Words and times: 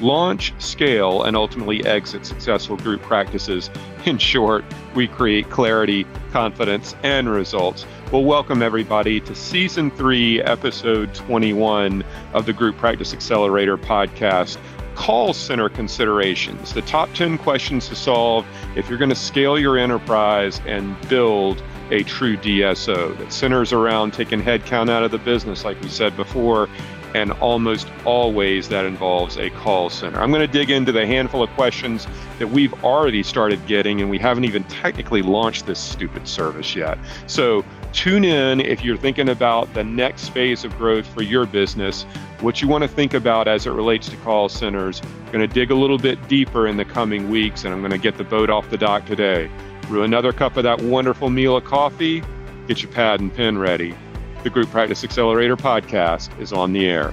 launch, 0.00 0.52
scale, 0.58 1.22
and 1.24 1.36
ultimately 1.36 1.84
exit 1.84 2.26
successful 2.26 2.76
group 2.76 3.02
practices. 3.02 3.70
In 4.04 4.18
short, 4.18 4.64
we 4.94 5.06
create 5.06 5.50
clarity, 5.50 6.06
confidence, 6.30 6.94
and 7.02 7.28
results. 7.28 7.86
Well, 8.10 8.24
welcome 8.24 8.62
everybody 8.62 9.20
to 9.20 9.34
season 9.34 9.90
three, 9.90 10.42
episode 10.42 11.14
21 11.14 12.04
of 12.32 12.46
the 12.46 12.52
Group 12.52 12.76
Practice 12.76 13.12
Accelerator 13.12 13.78
podcast. 13.78 14.58
Call 14.94 15.32
center 15.32 15.68
considerations, 15.68 16.74
the 16.74 16.82
top 16.82 17.12
10 17.14 17.38
questions 17.38 17.88
to 17.88 17.94
solve 17.94 18.46
if 18.76 18.88
you're 18.88 18.98
going 18.98 19.08
to 19.08 19.16
scale 19.16 19.58
your 19.58 19.78
enterprise 19.78 20.60
and 20.66 20.96
build 21.08 21.62
a 21.90 22.02
true 22.04 22.36
DSO 22.38 23.16
that 23.18 23.32
centers 23.32 23.72
around 23.72 24.12
taking 24.12 24.42
headcount 24.42 24.90
out 24.90 25.02
of 25.02 25.10
the 25.10 25.18
business, 25.18 25.64
like 25.64 25.80
we 25.82 25.88
said 25.88 26.16
before, 26.16 26.68
and 27.14 27.32
almost 27.32 27.88
always 28.04 28.68
that 28.68 28.84
involves 28.84 29.36
a 29.36 29.50
call 29.50 29.90
center. 29.90 30.20
I'm 30.20 30.30
going 30.30 30.46
to 30.46 30.52
dig 30.52 30.70
into 30.70 30.92
the 30.92 31.06
handful 31.06 31.42
of 31.42 31.50
questions 31.50 32.06
that 32.38 32.48
we've 32.48 32.72
already 32.84 33.22
started 33.22 33.64
getting, 33.66 34.00
and 34.00 34.10
we 34.10 34.18
haven't 34.18 34.44
even 34.44 34.64
technically 34.64 35.22
launched 35.22 35.66
this 35.66 35.78
stupid 35.78 36.26
service 36.26 36.74
yet. 36.74 36.98
So 37.26 37.64
tune 37.92 38.24
in 38.24 38.60
if 38.60 38.82
you're 38.82 38.96
thinking 38.96 39.28
about 39.28 39.72
the 39.74 39.84
next 39.84 40.30
phase 40.30 40.64
of 40.64 40.76
growth 40.78 41.06
for 41.06 41.22
your 41.22 41.46
business, 41.46 42.04
what 42.40 42.62
you 42.62 42.68
want 42.68 42.82
to 42.82 42.88
think 42.88 43.14
about 43.14 43.46
as 43.46 43.66
it 43.66 43.70
relates 43.70 44.08
to 44.08 44.16
call 44.18 44.48
centers. 44.48 45.00
I'm 45.00 45.32
going 45.32 45.48
to 45.48 45.54
dig 45.54 45.70
a 45.70 45.76
little 45.76 45.98
bit 45.98 46.28
deeper 46.28 46.66
in 46.66 46.76
the 46.76 46.84
coming 46.84 47.30
weeks, 47.30 47.64
and 47.64 47.74
I'm 47.74 47.80
going 47.80 47.92
to 47.92 47.98
get 47.98 48.16
the 48.16 48.24
boat 48.24 48.50
off 48.50 48.68
the 48.70 48.78
dock 48.78 49.06
today. 49.06 49.50
Brew 49.82 50.02
another 50.02 50.32
cup 50.32 50.56
of 50.56 50.64
that 50.64 50.80
wonderful 50.80 51.30
meal 51.30 51.56
of 51.56 51.64
coffee. 51.64 52.22
Get 52.68 52.82
your 52.82 52.90
pad 52.92 53.20
and 53.20 53.34
pen 53.34 53.58
ready 53.58 53.94
the 54.42 54.50
Group 54.50 54.70
Practice 54.70 55.04
Accelerator 55.04 55.56
podcast 55.56 56.38
is 56.40 56.52
on 56.52 56.72
the 56.72 56.86
air. 56.86 57.12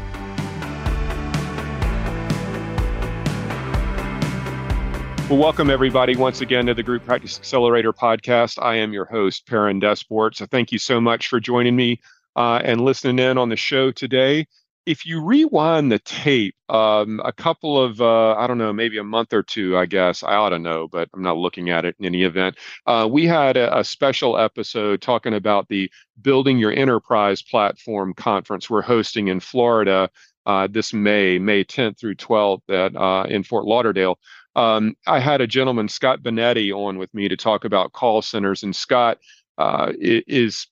Well, 5.30 5.38
welcome 5.38 5.70
everybody 5.70 6.16
once 6.16 6.42
again 6.42 6.66
to 6.66 6.74
the 6.74 6.82
Group 6.82 7.06
Practice 7.06 7.38
Accelerator 7.38 7.94
podcast. 7.94 8.60
I 8.60 8.78
am 8.78 8.94
your 8.94 9.06
host, 9.06 9.46
Perrin 9.46 9.80
Desport. 9.80 10.36
So 10.36 10.48
thank 10.48 10.72
you 10.72 10.80
so 10.80 11.00
much 11.00 11.28
for 11.28 11.40
joining 11.40 11.76
me 11.76 12.02
uh, 12.36 12.62
and 12.64 12.82
listening 12.82 13.20
in 13.20 13.38
on 13.38 13.50
the 13.50 13.56
show 13.56 13.92
today 13.92 14.48
if 14.86 15.06
you 15.06 15.24
rewind 15.24 15.92
the 15.92 16.00
tape, 16.00 16.56
um, 16.70 17.22
a 17.24 17.32
couple 17.32 17.82
of, 17.82 18.02
uh, 18.02 18.36
I 18.36 18.48
don't 18.48 18.58
know, 18.58 18.74
maybe 18.74 18.98
a 18.98 19.04
month 19.04 19.34
or 19.34 19.44
two, 19.44 19.78
I 19.78 19.86
guess, 19.86 20.24
I 20.24 20.36
ought 20.36 20.50
to 20.50 20.60
know, 20.60 20.88
but 20.88 21.10
I'm 21.14 21.22
not 21.22 21.38
looking 21.38 21.70
at 21.70 21.86
it 21.86 21.96
in 22.00 22.06
any 22.06 22.24
event. 22.24 22.58
Uh, 22.86 23.08
we 23.10 23.26
had 23.26 23.58
a, 23.58 23.80
a, 23.80 23.84
special 23.84 24.38
episode 24.38 25.02
talking 25.02 25.34
about 25.34 25.68
the 25.68 25.92
Building 26.22 26.58
Your 26.58 26.72
Enterprise 26.72 27.42
platform 27.42 28.14
conference 28.14 28.70
we're 28.70 28.82
hosting 28.82 29.28
in 29.28 29.40
Florida 29.40 30.10
uh, 30.46 30.68
this 30.70 30.94
May, 30.94 31.38
May 31.38 31.64
10th 31.64 32.00
through 32.00 32.16
12th 32.16 32.62
at, 32.70 32.96
uh, 32.96 33.26
in 33.30 33.44
Fort 33.44 33.66
Lauderdale. 33.66 34.18
Um, 34.56 34.96
I 35.06 35.20
had 35.20 35.42
a 35.42 35.48
gentleman, 35.48 35.88
Scott 35.88 36.24
Benetti, 36.24 36.74
on 36.74 36.98
with 36.98 37.14
me 37.14 37.28
to 37.28 37.38
talk 37.38 37.66
about 37.66 37.94
call 37.94 38.22
centers, 38.22 38.64
and 38.64 38.76
Scott 38.76 39.20
uh, 39.58 39.92
is 40.00 40.68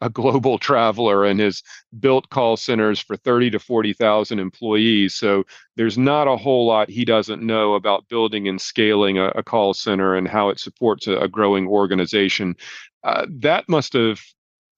a 0.00 0.10
global 0.10 0.58
traveler 0.58 1.24
and 1.24 1.40
has 1.40 1.62
built 1.98 2.28
call 2.30 2.56
centers 2.56 3.00
for 3.00 3.16
30 3.16 3.50
to 3.50 3.58
40,000 3.58 4.38
employees. 4.38 5.14
So 5.14 5.44
there's 5.76 5.98
not 5.98 6.28
a 6.28 6.36
whole 6.36 6.66
lot 6.66 6.90
he 6.90 7.04
doesn't 7.04 7.42
know 7.42 7.74
about 7.74 8.08
building 8.08 8.48
and 8.48 8.60
scaling 8.60 9.18
a, 9.18 9.28
a 9.28 9.42
call 9.42 9.74
center 9.74 10.14
and 10.14 10.28
how 10.28 10.48
it 10.48 10.60
supports 10.60 11.06
a, 11.06 11.16
a 11.18 11.28
growing 11.28 11.66
organization. 11.66 12.56
Uh, 13.04 13.26
that 13.30 13.68
must 13.68 13.92
have 13.94 14.20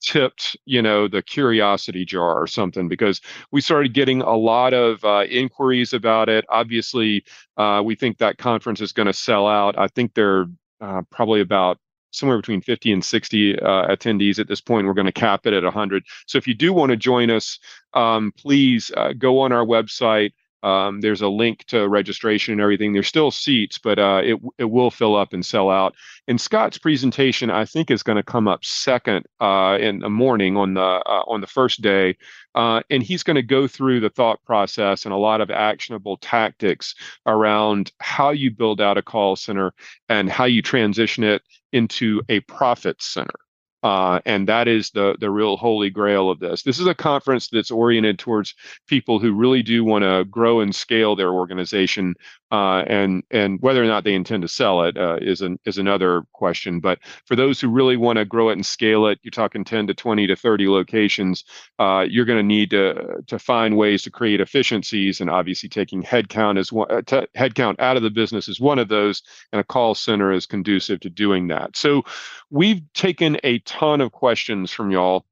tipped 0.03 0.57
you 0.65 0.83
know 0.83 1.07
the 1.07 1.23
curiosity 1.23 2.05
jar 2.05 2.43
or 2.43 2.47
something 2.49 2.89
because 2.89 3.21
we 3.53 3.61
started 3.61 3.95
getting 3.95 4.21
a 4.21 4.35
lot 4.35 4.75
of 4.75 5.03
uh, 5.05 5.25
inquiries 5.31 5.93
about 5.93 6.29
it 6.29 6.45
obviously 6.49 7.25
uh, 7.57 7.81
we 7.85 7.95
think 7.95 8.19
that 8.19 8.37
conference 8.37 8.81
is 8.81 8.91
going 8.91 9.07
to 9.07 9.13
sell 9.13 9.47
out 9.47 9.79
i 9.79 9.87
think 9.87 10.13
they're 10.15 10.47
uh, 10.81 11.03
probably 11.13 11.41
about 11.41 11.79
somewhere 12.13 12.39
between 12.39 12.61
50 12.61 12.93
and 12.93 13.05
60 13.05 13.59
uh, 13.59 13.65
attendees 13.89 14.39
at 14.39 14.49
this 14.49 14.61
point. 14.61 14.87
We're 14.87 14.95
going 14.95 15.07
to 15.07 15.13
cap 15.13 15.47
it 15.47 15.53
at 15.53 15.65
100. 15.65 16.05
So 16.27 16.39
if 16.39 16.47
you 16.47 16.55
do 16.55 16.73
want 16.73 16.91
to 16.91 16.97
join 16.97 17.31
us, 17.31 17.59
um, 17.95 18.33
please 18.37 18.91
uh, 18.97 19.13
go 19.13 19.41
on 19.41 19.53
our 19.53 19.65
website. 19.65 20.33
Um, 20.63 21.01
there's 21.01 21.23
a 21.23 21.29
link 21.29 21.65
to 21.67 21.89
registration 21.89 22.53
and 22.53 22.61
everything. 22.61 22.93
There's 22.93 23.09
still 23.09 23.31
seats, 23.31 23.79
but 23.79 23.99
uh, 23.99 24.21
it 24.25 24.39
it 24.59 24.71
will 24.71 24.91
fill 24.91 25.17
up 25.17 25.33
and 25.33 25.45
sell 25.45 25.71
out. 25.71 25.95
And 26.29 26.41
Scott's 26.41 26.79
presentation, 26.79 27.51
I 27.51 27.65
think, 27.65 27.91
is 27.91 28.03
going 28.03 28.17
to 28.17 28.23
come 28.23 28.49
up 28.49 28.65
second 28.65 29.27
uh, 29.41 29.79
in 29.81 30.01
the 30.01 30.11
morning 30.11 30.57
on 30.57 30.75
the 30.75 30.81
uh, 30.81 31.25
on 31.27 31.41
the 31.41 31.47
first 31.47 31.81
day, 31.83 32.17
uh, 32.55 32.83
and 32.91 33.03
he's 33.03 33.23
going 33.23 33.37
to 33.37 33.43
go 33.43 33.67
through 33.67 34.01
the 34.01 34.11
thought 34.11 34.43
process 34.45 35.05
and 35.05 35.13
a 35.13 35.19
lot 35.19 35.41
of 35.41 35.51
actionable 35.51 36.17
tactics 36.19 36.95
around 37.27 37.93
how 37.99 38.31
you 38.31 38.51
build 38.51 38.81
out 38.81 38.99
a 38.99 39.03
call 39.03 39.37
center 39.37 39.73
and 40.09 40.31
how 40.31 40.45
you 40.45 40.63
transition 40.63 41.25
it 41.25 41.43
into 41.73 42.23
a 42.29 42.41
profit 42.41 43.03
center. 43.03 43.35
Uh, 43.83 44.21
and 44.25 44.49
that 44.49 44.69
is 44.69 44.91
the 44.91 45.17
the 45.19 45.31
real 45.31 45.57
holy 45.57 45.91
grail 45.91 46.31
of 46.31 46.39
this. 46.39 46.63
This 46.63 46.79
is 46.79 46.87
a 46.87 46.95
conference 46.95 47.49
that's 47.49 47.71
oriented 47.71 48.19
towards 48.19 48.55
people 48.87 49.19
who 49.19 49.33
really 49.33 49.63
do 49.63 49.85
want 49.85 50.05
to 50.05 50.25
grow 50.25 50.61
and 50.61 50.75
scale 50.75 51.17
their 51.17 51.33
organization, 51.33 52.15
uh, 52.53 52.85
and 52.87 53.23
and 53.31 53.59
whether 53.63 53.83
or 53.83 53.87
not 53.87 54.05
they 54.05 54.15
intend 54.15 54.43
to 54.43 54.49
sell 54.49 54.83
it 54.83 54.99
uh, 54.99 55.17
is 55.23 55.41
an 55.41 55.59
is 55.65 55.79
another 55.79 56.23
question. 56.35 56.81
But 56.81 56.99
for 57.25 57.35
those 57.35 57.59
who 57.59 57.69
really 57.69 57.97
want 57.97 58.19
to 58.19 58.27
grow 58.27 58.51
it 58.51 58.53
and 58.53 58.67
scale 58.67 59.07
it, 59.07 59.19
you're 59.23 59.31
talking 59.31 59.65
10 59.65 59.87
to 59.87 59.95
20 59.95 60.27
to 60.27 60.37
30 60.37 60.69
locations. 60.69 61.45
Uh, 61.79 62.05
you're 62.07 62.27
going 62.27 62.39
to 62.39 62.43
need 62.43 62.69
to 62.71 63.23
to 63.27 63.39
find 63.39 63.79
ways 63.79 64.03
to 64.03 64.11
create 64.11 64.43
efficiencies, 64.43 65.19
and 65.21 65.31
obviously 65.31 65.71
taking 65.71 66.03
headcount 66.03 66.59
as 66.59 66.71
one 66.71 66.91
uh, 66.91 67.01
t- 67.01 67.27
headcount 67.35 67.81
out 67.81 67.97
of 67.97 68.03
the 68.03 68.11
business 68.11 68.49
is 68.49 68.61
one 68.61 68.79
of 68.79 68.89
those, 68.89 69.23
and 69.53 69.61
a 69.61 69.65
call 69.65 69.95
center 69.95 70.31
is 70.31 70.45
conducive 70.45 71.01
to 71.01 71.09
doing 71.09 71.49
that. 71.49 71.75
So 71.75 72.03
we've 72.51 72.83
taken 72.93 73.39
a 73.45 73.61
ton 73.61 74.03
of 74.03 74.13
questions 74.13 74.71
from 74.71 74.91
y'all 74.91 75.25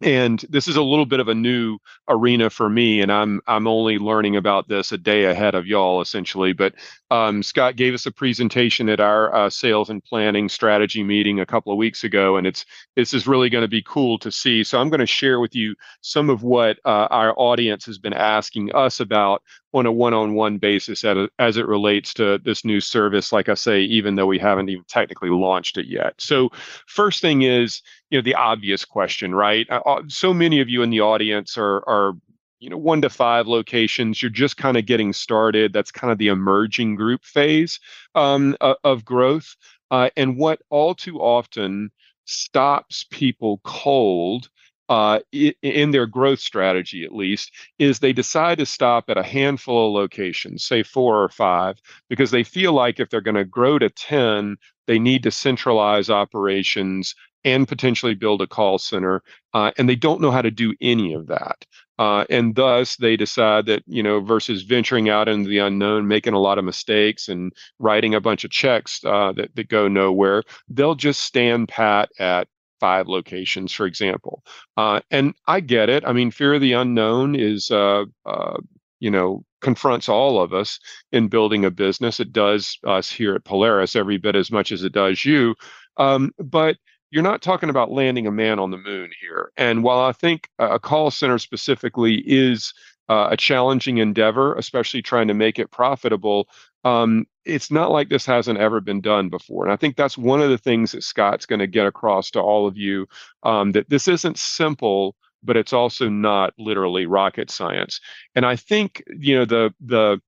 and 0.00 0.44
this 0.48 0.68
is 0.68 0.76
a 0.76 0.82
little 0.82 1.06
bit 1.06 1.20
of 1.20 1.28
a 1.28 1.34
new 1.34 1.78
arena 2.08 2.48
for 2.48 2.68
me 2.68 3.00
and 3.00 3.10
i'm 3.10 3.40
i'm 3.46 3.66
only 3.66 3.98
learning 3.98 4.36
about 4.36 4.68
this 4.68 4.92
a 4.92 4.98
day 4.98 5.24
ahead 5.24 5.54
of 5.54 5.66
y'all 5.66 6.00
essentially 6.00 6.52
but 6.52 6.74
um, 7.10 7.42
scott 7.42 7.76
gave 7.76 7.94
us 7.94 8.06
a 8.06 8.12
presentation 8.12 8.88
at 8.88 9.00
our 9.00 9.34
uh, 9.34 9.50
sales 9.50 9.90
and 9.90 10.04
planning 10.04 10.48
strategy 10.48 11.02
meeting 11.02 11.40
a 11.40 11.46
couple 11.46 11.72
of 11.72 11.78
weeks 11.78 12.04
ago 12.04 12.36
and 12.36 12.46
it's 12.46 12.64
this 12.96 13.14
is 13.14 13.26
really 13.26 13.48
going 13.48 13.62
to 13.62 13.68
be 13.68 13.82
cool 13.82 14.18
to 14.18 14.30
see. 14.30 14.62
So 14.62 14.80
i'm 14.80 14.90
going 14.90 15.00
to 15.00 15.06
share 15.06 15.40
with 15.40 15.54
you 15.54 15.74
some 16.00 16.30
of 16.30 16.42
what 16.42 16.78
uh, 16.84 17.08
our 17.10 17.34
audience 17.38 17.86
has 17.86 17.98
been 17.98 18.12
asking 18.12 18.74
us 18.74 19.00
about 19.00 19.42
on 19.74 19.86
a 19.86 19.92
one-on-one 19.92 20.58
basis 20.58 21.04
a, 21.04 21.28
as 21.38 21.56
it 21.56 21.66
relates 21.66 22.14
to 22.14 22.38
this 22.38 22.64
new 22.64 22.80
service 22.80 23.32
like 23.32 23.48
i 23.48 23.54
say 23.54 23.80
even 23.82 24.14
though 24.14 24.26
we 24.26 24.38
haven't 24.38 24.68
even 24.68 24.84
technically 24.88 25.30
launched 25.30 25.76
it 25.76 25.86
yet. 25.86 26.14
So 26.18 26.50
first 26.86 27.20
thing 27.20 27.42
is 27.42 27.82
you 28.10 28.18
know 28.18 28.22
the 28.22 28.34
obvious 28.34 28.84
question 28.84 29.34
right? 29.34 29.66
Uh, 29.70 29.80
uh 29.84 30.02
so 30.08 30.32
many 30.32 30.60
of 30.60 30.68
you 30.68 30.82
in 30.82 30.90
the 30.90 31.00
audience 31.00 31.56
are 31.58 31.88
are 31.88 32.14
you 32.60 32.70
know 32.70 32.78
one 32.78 33.02
to 33.02 33.10
five 33.10 33.46
locations. 33.46 34.22
You're 34.22 34.30
just 34.30 34.56
kind 34.56 34.76
of 34.76 34.86
getting 34.86 35.12
started. 35.12 35.72
That's 35.72 35.92
kind 35.92 36.12
of 36.12 36.18
the 36.18 36.28
emerging 36.28 36.96
group 36.96 37.24
phase 37.24 37.78
um, 38.14 38.56
of 38.60 39.04
growth. 39.04 39.54
Uh, 39.90 40.10
and 40.16 40.36
what 40.36 40.60
all 40.70 40.94
too 40.94 41.18
often 41.18 41.90
stops 42.24 43.06
people 43.10 43.60
cold 43.64 44.48
uh, 44.88 45.20
in 45.32 45.90
their 45.90 46.06
growth 46.06 46.40
strategy, 46.40 47.04
at 47.04 47.14
least, 47.14 47.52
is 47.78 47.98
they 47.98 48.12
decide 48.12 48.58
to 48.58 48.66
stop 48.66 49.10
at 49.10 49.18
a 49.18 49.22
handful 49.22 49.88
of 49.88 49.94
locations, 49.94 50.64
say 50.64 50.82
four 50.82 51.22
or 51.22 51.28
five, 51.28 51.80
because 52.08 52.30
they 52.30 52.44
feel 52.44 52.72
like 52.72 52.98
if 52.98 53.10
they're 53.10 53.20
going 53.20 53.34
to 53.34 53.44
grow 53.44 53.78
to 53.78 53.90
10, 53.90 54.56
they 54.86 54.98
need 54.98 55.22
to 55.22 55.30
centralize 55.30 56.08
operations 56.08 57.14
and 57.44 57.68
potentially 57.68 58.14
build 58.14 58.42
a 58.42 58.46
call 58.46 58.78
center. 58.78 59.22
Uh, 59.54 59.70
and 59.78 59.88
they 59.88 59.96
don't 59.96 60.20
know 60.20 60.30
how 60.30 60.42
to 60.42 60.50
do 60.50 60.74
any 60.80 61.12
of 61.14 61.26
that. 61.26 61.64
Uh, 61.98 62.24
and 62.30 62.54
thus 62.54 62.96
they 62.96 63.16
decide 63.16 63.66
that, 63.66 63.82
you 63.86 64.02
know, 64.02 64.20
versus 64.20 64.62
venturing 64.62 65.08
out 65.08 65.28
into 65.28 65.48
the 65.48 65.58
unknown, 65.58 66.06
making 66.06 66.32
a 66.32 66.38
lot 66.38 66.58
of 66.58 66.64
mistakes 66.64 67.28
and 67.28 67.52
writing 67.78 68.14
a 68.14 68.20
bunch 68.20 68.44
of 68.44 68.50
checks 68.50 69.04
uh, 69.04 69.32
that, 69.32 69.54
that 69.54 69.68
go 69.68 69.88
nowhere, 69.88 70.42
they'll 70.68 70.94
just 70.94 71.20
stand 71.20 71.68
pat 71.68 72.08
at 72.18 72.48
five 72.80 73.08
locations, 73.08 73.72
for 73.72 73.86
example. 73.86 74.42
Uh, 74.76 75.00
and 75.10 75.34
I 75.46 75.60
get 75.60 75.88
it. 75.88 76.04
I 76.06 76.12
mean, 76.12 76.30
fear 76.30 76.54
of 76.54 76.60
the 76.60 76.72
unknown 76.72 77.34
is 77.34 77.70
uh, 77.70 78.04
uh, 78.26 78.56
you 79.00 79.10
know 79.10 79.44
confronts 79.60 80.08
all 80.08 80.40
of 80.40 80.52
us 80.52 80.78
in 81.12 81.28
building 81.28 81.64
a 81.64 81.70
business. 81.70 82.20
It 82.20 82.32
does 82.32 82.78
us 82.84 83.10
here 83.10 83.34
at 83.34 83.44
Polaris 83.44 83.96
every 83.96 84.18
bit 84.18 84.36
as 84.36 84.50
much 84.50 84.72
as 84.72 84.82
it 84.84 84.92
does 84.92 85.24
you. 85.24 85.54
Um, 85.96 86.32
but 86.38 86.76
you're 87.10 87.22
not 87.22 87.42
talking 87.42 87.70
about 87.70 87.90
landing 87.90 88.26
a 88.26 88.30
man 88.30 88.58
on 88.58 88.70
the 88.70 88.76
moon 88.76 89.10
here. 89.20 89.50
And 89.56 89.82
while 89.82 90.00
I 90.00 90.12
think 90.12 90.48
a 90.58 90.78
call 90.78 91.10
center 91.10 91.38
specifically 91.38 92.22
is 92.26 92.72
uh, 93.08 93.28
a 93.30 93.36
challenging 93.36 93.98
endeavor, 93.98 94.54
especially 94.56 95.02
trying 95.02 95.28
to 95.28 95.34
make 95.34 95.58
it 95.58 95.70
profitable, 95.70 96.48
um, 96.84 97.26
it's 97.44 97.70
not 97.70 97.90
like 97.90 98.08
this 98.08 98.26
hasn't 98.26 98.58
ever 98.58 98.80
been 98.80 99.00
done 99.00 99.28
before. 99.28 99.64
And 99.64 99.72
I 99.72 99.76
think 99.76 99.96
that's 99.96 100.18
one 100.18 100.40
of 100.40 100.50
the 100.50 100.58
things 100.58 100.92
that 100.92 101.02
Scott's 101.02 101.46
going 101.46 101.60
to 101.60 101.66
get 101.66 101.86
across 101.86 102.30
to 102.32 102.40
all 102.40 102.66
of 102.66 102.76
you 102.76 103.06
um, 103.42 103.72
that 103.72 103.88
this 103.88 104.08
isn't 104.08 104.38
simple, 104.38 105.16
but 105.42 105.56
it's 105.56 105.72
also 105.72 106.08
not 106.08 106.52
literally 106.58 107.06
rocket 107.06 107.50
science. 107.50 108.00
And 108.34 108.44
I 108.44 108.56
think 108.56 109.02
you 109.08 109.36
know 109.36 109.44
the 109.44 109.74
the 109.80 110.20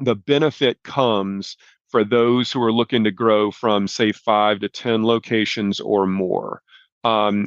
the 0.00 0.16
benefit 0.16 0.82
comes 0.82 1.56
for 1.88 2.02
those 2.04 2.50
who 2.50 2.62
are 2.62 2.72
looking 2.72 3.04
to 3.04 3.10
grow 3.10 3.50
from 3.50 3.86
say 3.86 4.10
five 4.12 4.60
to 4.60 4.68
ten 4.68 5.04
locations 5.04 5.78
or 5.80 6.06
more 6.06 6.62
um, 7.04 7.46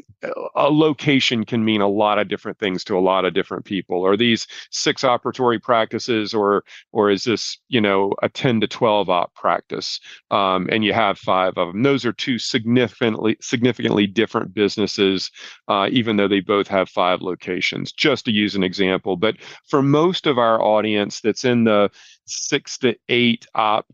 a 0.55 0.69
location 0.69 1.45
can 1.45 1.63
mean 1.63 1.81
a 1.81 1.87
lot 1.87 2.19
of 2.19 2.27
different 2.27 2.59
things 2.59 2.83
to 2.85 2.97
a 2.97 2.99
lot 2.99 3.25
of 3.25 3.33
different 3.33 3.65
people. 3.65 4.05
Are 4.05 4.17
these 4.17 4.47
six 4.71 5.03
operatory 5.03 5.61
practices, 5.61 6.33
or 6.33 6.63
or 6.91 7.09
is 7.09 7.23
this 7.23 7.57
you 7.69 7.79
know 7.79 8.13
a 8.21 8.29
ten 8.29 8.59
to 8.61 8.67
twelve 8.67 9.09
op 9.09 9.33
practice, 9.33 9.99
um, 10.31 10.67
and 10.71 10.83
you 10.83 10.93
have 10.93 11.17
five 11.17 11.57
of 11.57 11.69
them? 11.69 11.83
Those 11.83 12.05
are 12.05 12.13
two 12.13 12.37
significantly 12.37 13.37
significantly 13.41 14.07
different 14.07 14.53
businesses, 14.53 15.31
uh, 15.67 15.87
even 15.91 16.17
though 16.17 16.27
they 16.27 16.41
both 16.41 16.67
have 16.67 16.89
five 16.89 17.21
locations. 17.21 17.91
Just 17.91 18.25
to 18.25 18.31
use 18.31 18.55
an 18.55 18.63
example, 18.63 19.15
but 19.15 19.35
for 19.67 19.81
most 19.81 20.27
of 20.27 20.37
our 20.37 20.61
audience 20.61 21.21
that's 21.21 21.45
in 21.45 21.63
the 21.63 21.89
six 22.25 22.77
to 22.79 22.95
eight 23.09 23.47
op 23.55 23.85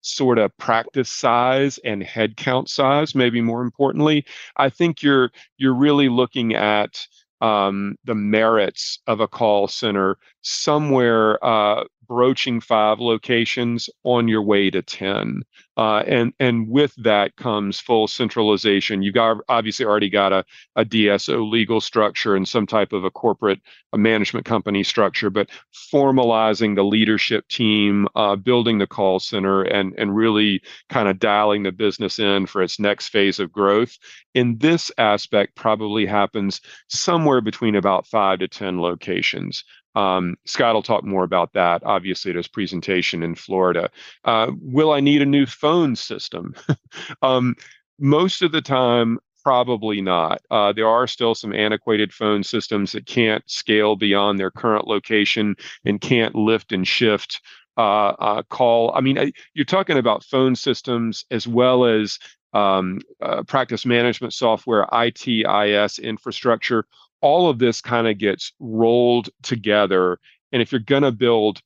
sort 0.00 0.38
of 0.38 0.56
practice 0.58 1.10
size 1.10 1.78
and 1.84 2.02
headcount 2.02 2.68
size 2.68 3.14
maybe 3.14 3.40
more 3.40 3.62
importantly. 3.62 4.24
I 4.56 4.70
think 4.70 5.02
you're 5.02 5.30
you're 5.56 5.74
really 5.74 6.08
looking 6.08 6.54
at 6.54 7.06
um, 7.40 7.96
the 8.04 8.14
merits 8.14 9.00
of 9.06 9.20
a 9.20 9.28
call 9.28 9.68
center 9.68 10.16
somewhere 10.42 11.44
uh, 11.44 11.84
broaching 12.08 12.60
five 12.60 12.98
locations 12.98 13.88
on 14.04 14.28
your 14.28 14.42
way 14.42 14.70
to 14.70 14.82
10 14.82 15.42
uh, 15.78 16.02
and 16.08 16.32
and 16.40 16.68
with 16.68 16.92
that 16.96 17.36
comes 17.36 17.78
full 17.78 18.08
centralization. 18.08 19.00
You've 19.00 19.14
got 19.14 19.38
obviously 19.48 19.86
already 19.86 20.10
got 20.10 20.32
a, 20.32 20.44
a 20.74 20.84
dso 20.84 21.48
legal 21.48 21.80
structure 21.80 22.34
and 22.34 22.46
some 22.46 22.66
type 22.66 22.92
of 22.92 23.04
a 23.04 23.10
corporate 23.10 23.60
a 23.92 23.98
management 23.98 24.44
company 24.44 24.82
structure 24.82 25.30
but 25.30 25.48
formalizing 25.92 26.74
the 26.74 26.82
leadership 26.82 27.46
team 27.48 28.08
uh, 28.16 28.34
building 28.34 28.78
the 28.78 28.88
call 28.88 29.20
center 29.20 29.62
and 29.62 29.94
and 29.96 30.16
really 30.16 30.60
kind 30.88 31.08
of 31.08 31.20
dialing 31.20 31.62
the 31.62 31.72
business 31.72 32.18
in 32.18 32.44
for 32.46 32.60
its 32.60 32.80
next 32.80 33.08
phase 33.08 33.38
of 33.38 33.52
growth. 33.52 33.96
In 34.34 34.58
this 34.58 34.90
aspect 34.98 35.54
probably 35.54 36.06
happens 36.06 36.60
somewhere 36.88 37.40
between 37.40 37.76
about 37.76 38.04
five 38.04 38.40
to 38.40 38.48
ten 38.48 38.80
locations. 38.80 39.62
Um, 39.98 40.36
Scott 40.44 40.74
will 40.74 40.82
talk 40.82 41.02
more 41.02 41.24
about 41.24 41.54
that, 41.54 41.82
obviously, 41.84 42.30
at 42.30 42.36
his 42.36 42.46
presentation 42.46 43.24
in 43.24 43.34
Florida. 43.34 43.90
Uh, 44.24 44.52
will 44.60 44.92
I 44.92 45.00
need 45.00 45.22
a 45.22 45.26
new 45.26 45.44
phone 45.44 45.67
system? 45.96 46.54
um, 47.22 47.54
most 47.98 48.42
of 48.42 48.52
the 48.52 48.60
time, 48.60 49.18
probably 49.44 50.00
not. 50.00 50.40
Uh, 50.50 50.72
there 50.72 50.88
are 50.88 51.06
still 51.06 51.34
some 51.34 51.54
antiquated 51.54 52.12
phone 52.12 52.42
systems 52.42 52.92
that 52.92 53.06
can't 53.06 53.48
scale 53.48 53.96
beyond 53.96 54.38
their 54.38 54.50
current 54.50 54.86
location 54.86 55.56
and 55.84 56.00
can't 56.00 56.34
lift 56.34 56.72
and 56.72 56.86
shift 56.86 57.40
uh, 57.76 58.14
uh, 58.18 58.42
call. 58.50 58.92
I 58.94 59.00
mean, 59.00 59.32
you're 59.54 59.64
talking 59.64 59.98
about 59.98 60.24
phone 60.24 60.56
systems 60.56 61.24
as 61.30 61.46
well 61.46 61.84
as 61.84 62.18
um, 62.52 63.00
uh, 63.22 63.42
practice 63.44 63.86
management 63.86 64.32
software, 64.32 64.86
ITIS 64.92 66.02
infrastructure 66.02 66.86
all 67.20 67.48
of 67.48 67.58
this 67.58 67.80
kind 67.80 68.06
of 68.06 68.18
gets 68.18 68.52
rolled 68.60 69.28
together. 69.42 70.18
And 70.52 70.62
if 70.62 70.72
you're 70.72 70.80
going 70.80 71.02
to 71.02 71.12
build 71.12 71.60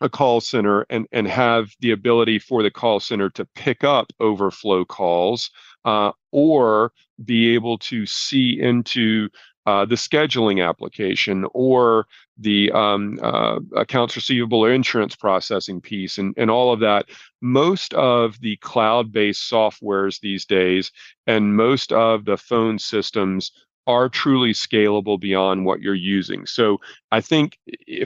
a 0.00 0.08
call 0.08 0.40
center 0.40 0.86
and, 0.90 1.06
and 1.12 1.26
have 1.26 1.70
the 1.80 1.90
ability 1.90 2.38
for 2.38 2.62
the 2.62 2.70
call 2.70 3.00
center 3.00 3.30
to 3.30 3.44
pick 3.54 3.84
up 3.84 4.12
overflow 4.20 4.84
calls 4.84 5.50
uh, 5.84 6.12
or 6.32 6.92
be 7.24 7.54
able 7.54 7.78
to 7.78 8.04
see 8.04 8.60
into 8.60 9.28
uh, 9.66 9.84
the 9.84 9.96
scheduling 9.96 10.66
application 10.66 11.44
or 11.52 12.06
the 12.38 12.70
um, 12.70 13.18
uh, 13.22 13.58
accounts 13.74 14.14
receivable 14.14 14.64
or 14.64 14.72
insurance 14.72 15.16
processing 15.16 15.80
piece 15.80 16.18
and, 16.18 16.34
and 16.36 16.50
all 16.50 16.72
of 16.72 16.78
that. 16.78 17.06
Most 17.40 17.92
of 17.94 18.38
the 18.40 18.56
cloud 18.58 19.10
based 19.10 19.50
softwares 19.50 20.20
these 20.20 20.44
days 20.44 20.92
and 21.26 21.56
most 21.56 21.92
of 21.92 22.24
the 22.24 22.36
phone 22.36 22.78
systems 22.78 23.50
are 23.86 24.08
truly 24.08 24.52
scalable 24.52 25.18
beyond 25.18 25.64
what 25.64 25.80
you're 25.80 25.94
using. 25.94 26.44
So 26.46 26.78
I 27.12 27.20
think 27.20 27.58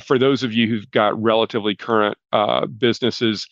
for 0.05 0.19
those 0.19 0.43
of 0.43 0.53
you 0.53 0.69
who've 0.69 0.91
got 0.91 1.21
relatively 1.21 1.75
current 1.75 2.19
uh, 2.33 2.67
businesses, 2.67 3.47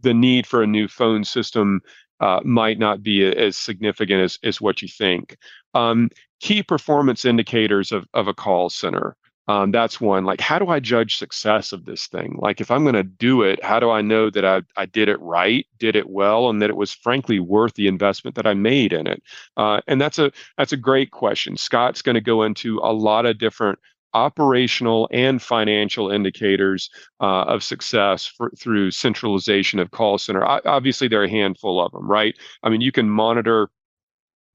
the 0.00 0.14
need 0.14 0.46
for 0.46 0.62
a 0.62 0.66
new 0.66 0.88
phone 0.88 1.24
system 1.24 1.80
uh, 2.20 2.40
might 2.44 2.78
not 2.78 3.02
be 3.02 3.24
as 3.24 3.56
significant 3.56 4.22
as, 4.22 4.38
as 4.42 4.60
what 4.60 4.82
you 4.82 4.88
think. 4.88 5.36
Um, 5.74 6.10
key 6.40 6.62
performance 6.62 7.24
indicators 7.24 7.92
of, 7.92 8.06
of 8.14 8.26
a 8.26 8.34
call 8.34 8.70
center. 8.70 9.16
Um, 9.48 9.70
that's 9.70 9.98
one. 10.00 10.24
Like, 10.24 10.40
how 10.40 10.58
do 10.58 10.68
I 10.68 10.78
judge 10.78 11.16
success 11.16 11.72
of 11.72 11.86
this 11.86 12.06
thing? 12.06 12.36
Like, 12.38 12.60
if 12.60 12.70
I'm 12.70 12.84
going 12.84 12.94
to 12.94 13.02
do 13.02 13.42
it, 13.42 13.64
how 13.64 13.80
do 13.80 13.90
I 13.90 14.02
know 14.02 14.28
that 14.28 14.44
I, 14.44 14.60
I 14.76 14.84
did 14.84 15.08
it 15.08 15.18
right, 15.20 15.66
did 15.78 15.96
it 15.96 16.10
well, 16.10 16.50
and 16.50 16.60
that 16.60 16.68
it 16.68 16.76
was 16.76 16.92
frankly 16.92 17.40
worth 17.40 17.74
the 17.74 17.88
investment 17.88 18.36
that 18.36 18.46
I 18.46 18.52
made 18.52 18.92
in 18.92 19.06
it? 19.06 19.22
Uh, 19.56 19.80
and 19.86 20.00
that's 20.00 20.18
a 20.18 20.30
that's 20.58 20.72
a 20.72 20.76
great 20.76 21.10
question. 21.10 21.56
Scott's 21.56 22.02
going 22.02 22.14
to 22.14 22.20
go 22.20 22.42
into 22.42 22.78
a 22.82 22.92
lot 22.92 23.24
of 23.24 23.38
different 23.38 23.78
operational 24.14 25.08
and 25.12 25.40
financial 25.40 26.10
indicators 26.10 26.90
uh, 27.20 27.42
of 27.42 27.62
success 27.62 28.26
for, 28.26 28.50
through 28.58 28.90
centralization 28.90 29.78
of 29.78 29.90
call 29.90 30.18
center. 30.18 30.46
I, 30.46 30.60
obviously, 30.66 31.08
there 31.08 31.22
are 31.22 31.24
a 31.24 31.30
handful 31.30 31.84
of 31.84 31.92
them, 31.92 32.06
right? 32.06 32.36
I 32.62 32.68
mean, 32.68 32.82
you 32.82 32.92
can 32.92 33.08
monitor 33.08 33.70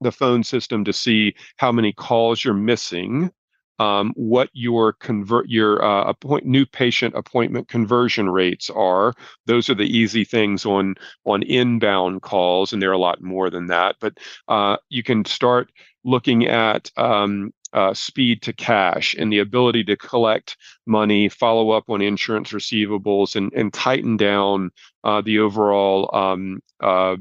the 0.00 0.12
phone 0.12 0.44
system 0.44 0.84
to 0.84 0.92
see 0.92 1.34
how 1.56 1.72
many 1.72 1.92
calls 1.92 2.44
you're 2.44 2.54
missing 2.54 3.30
um, 3.78 4.12
what 4.16 4.50
your 4.52 4.92
convert 4.92 5.48
your 5.48 5.84
uh, 5.84 6.04
appoint 6.04 6.44
new 6.46 6.66
patient 6.66 7.14
appointment 7.14 7.68
conversion 7.68 8.30
rates 8.30 8.70
are. 8.70 9.14
Those 9.46 9.68
are 9.68 9.74
the 9.74 9.84
easy 9.84 10.24
things 10.24 10.64
on 10.64 10.94
on 11.24 11.42
inbound 11.42 12.22
calls, 12.22 12.72
and 12.72 12.80
there 12.80 12.90
are 12.90 12.92
a 12.92 12.98
lot 12.98 13.22
more 13.22 13.50
than 13.50 13.66
that. 13.66 13.96
But 14.00 14.18
uh, 14.48 14.76
you 14.88 15.02
can 15.02 15.24
start 15.24 15.70
looking 16.04 16.46
at 16.46 16.90
um, 16.96 17.52
uh, 17.72 17.92
speed 17.92 18.40
to 18.42 18.52
cash 18.52 19.14
and 19.18 19.32
the 19.32 19.40
ability 19.40 19.82
to 19.84 19.96
collect 19.96 20.56
money, 20.86 21.28
follow 21.28 21.70
up 21.70 21.90
on 21.90 22.00
insurance 22.00 22.52
receivables, 22.52 23.34
and 23.34 23.52
and 23.52 23.72
tighten 23.72 24.16
down 24.16 24.70
uh, 25.02 25.20
the 25.20 25.40
overall 25.40 26.14
um, 26.14 26.60
uh, 26.80 27.16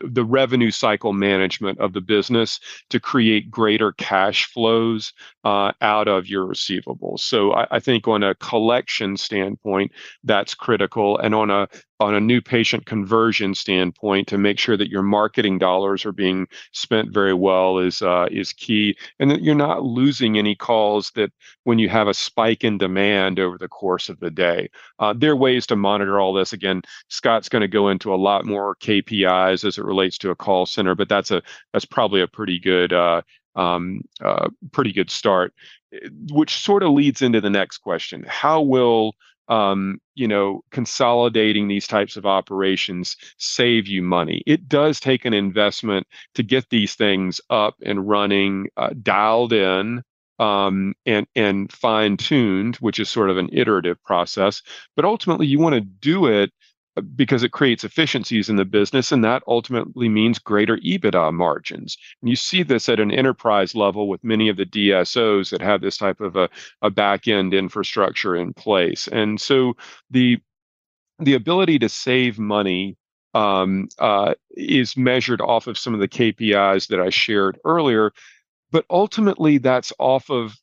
the 0.00 0.24
revenue 0.24 0.70
cycle 0.70 1.12
management 1.12 1.78
of 1.78 1.92
the 1.92 2.00
business 2.00 2.60
to 2.90 3.00
create 3.00 3.50
greater 3.50 3.92
cash 3.92 4.46
flows 4.46 5.12
uh, 5.44 5.72
out 5.80 6.08
of 6.08 6.26
your 6.26 6.46
receivables. 6.46 7.20
So 7.20 7.52
I, 7.52 7.66
I, 7.72 7.80
think 7.80 8.08
on 8.08 8.22
a 8.22 8.34
collection 8.36 9.16
standpoint, 9.16 9.92
that's 10.24 10.54
critical, 10.54 11.18
and 11.18 11.34
on 11.34 11.50
a 11.50 11.68
on 12.00 12.14
a 12.14 12.20
new 12.20 12.40
patient 12.40 12.86
conversion 12.86 13.54
standpoint 13.54 14.28
to 14.28 14.38
make 14.38 14.58
sure 14.58 14.76
that 14.76 14.90
your 14.90 15.02
marketing 15.02 15.58
dollars 15.58 16.04
are 16.04 16.12
being 16.12 16.46
spent 16.72 17.12
very 17.12 17.34
well 17.34 17.78
is 17.78 18.02
uh, 18.02 18.26
is 18.30 18.52
key, 18.52 18.96
and 19.18 19.30
that 19.30 19.42
you're 19.42 19.54
not 19.54 19.82
losing 19.82 20.38
any 20.38 20.54
calls 20.54 21.10
that 21.12 21.32
when 21.64 21.78
you 21.78 21.88
have 21.88 22.08
a 22.08 22.14
spike 22.14 22.64
in 22.64 22.78
demand 22.78 23.38
over 23.38 23.58
the 23.58 23.68
course 23.68 24.08
of 24.08 24.20
the 24.20 24.30
day. 24.30 24.68
Uh, 24.98 25.12
there 25.16 25.32
are 25.32 25.36
ways 25.36 25.66
to 25.66 25.76
monitor 25.76 26.20
all 26.20 26.32
this. 26.32 26.52
Again, 26.52 26.82
Scott's 27.08 27.48
going 27.48 27.62
to 27.62 27.68
go 27.68 27.88
into 27.88 28.14
a 28.14 28.16
lot 28.16 28.44
more 28.44 28.76
KPIs 28.76 29.64
as 29.64 29.78
it 29.78 29.84
relates 29.84 30.18
to 30.18 30.30
a 30.30 30.36
call 30.36 30.66
center, 30.66 30.94
but 30.94 31.08
that's 31.08 31.30
a 31.30 31.42
that's 31.72 31.84
probably 31.84 32.20
a 32.20 32.28
pretty 32.28 32.58
good 32.58 32.92
uh, 32.92 33.22
um, 33.56 34.02
uh, 34.20 34.48
pretty 34.72 34.92
good 34.92 35.10
start. 35.10 35.52
Which 36.30 36.56
sort 36.58 36.82
of 36.82 36.92
leads 36.92 37.22
into 37.22 37.40
the 37.40 37.50
next 37.50 37.78
question: 37.78 38.24
How 38.28 38.60
will 38.60 39.14
um, 39.48 40.00
you 40.14 40.28
know, 40.28 40.62
consolidating 40.70 41.68
these 41.68 41.86
types 41.86 42.16
of 42.16 42.26
operations 42.26 43.16
save 43.38 43.86
you 43.86 44.02
money. 44.02 44.42
It 44.46 44.68
does 44.68 45.00
take 45.00 45.24
an 45.24 45.34
investment 45.34 46.06
to 46.34 46.42
get 46.42 46.68
these 46.70 46.94
things 46.94 47.40
up 47.50 47.76
and 47.84 48.08
running, 48.08 48.68
uh, 48.76 48.90
dialed 49.02 49.52
in, 49.52 50.02
um, 50.38 50.94
and 51.06 51.26
and 51.34 51.72
fine 51.72 52.16
tuned, 52.16 52.76
which 52.76 53.00
is 53.00 53.08
sort 53.08 53.30
of 53.30 53.36
an 53.38 53.48
iterative 53.52 54.02
process. 54.04 54.62
But 54.96 55.04
ultimately, 55.04 55.46
you 55.46 55.58
want 55.58 55.74
to 55.74 55.80
do 55.80 56.26
it 56.26 56.52
because 57.00 57.42
it 57.42 57.52
creates 57.52 57.84
efficiencies 57.84 58.48
in 58.48 58.56
the 58.56 58.64
business, 58.64 59.12
and 59.12 59.24
that 59.24 59.42
ultimately 59.46 60.08
means 60.08 60.38
greater 60.38 60.78
EBITDA 60.78 61.32
margins. 61.32 61.96
And 62.20 62.28
you 62.28 62.36
see 62.36 62.62
this 62.62 62.88
at 62.88 63.00
an 63.00 63.10
enterprise 63.10 63.74
level 63.74 64.08
with 64.08 64.22
many 64.24 64.48
of 64.48 64.56
the 64.56 64.66
DSOs 64.66 65.50
that 65.50 65.60
have 65.60 65.80
this 65.80 65.96
type 65.96 66.20
of 66.20 66.36
a, 66.36 66.48
a 66.82 66.90
back 66.90 67.28
end 67.28 67.54
infrastructure 67.54 68.36
in 68.36 68.54
place. 68.54 69.08
And 69.08 69.40
so 69.40 69.76
the 70.10 70.38
the 71.20 71.34
ability 71.34 71.80
to 71.80 71.88
save 71.88 72.38
money 72.38 72.96
um, 73.34 73.88
uh, 73.98 74.34
is 74.56 74.96
measured 74.96 75.40
off 75.40 75.66
of 75.66 75.76
some 75.76 75.94
of 75.94 76.00
the 76.00 76.08
KPIs 76.08 76.88
that 76.88 77.00
I 77.00 77.10
shared 77.10 77.58
earlier, 77.64 78.12
but 78.70 78.84
ultimately 78.90 79.58
that's 79.58 79.92
off 79.98 80.30
of 80.30 80.56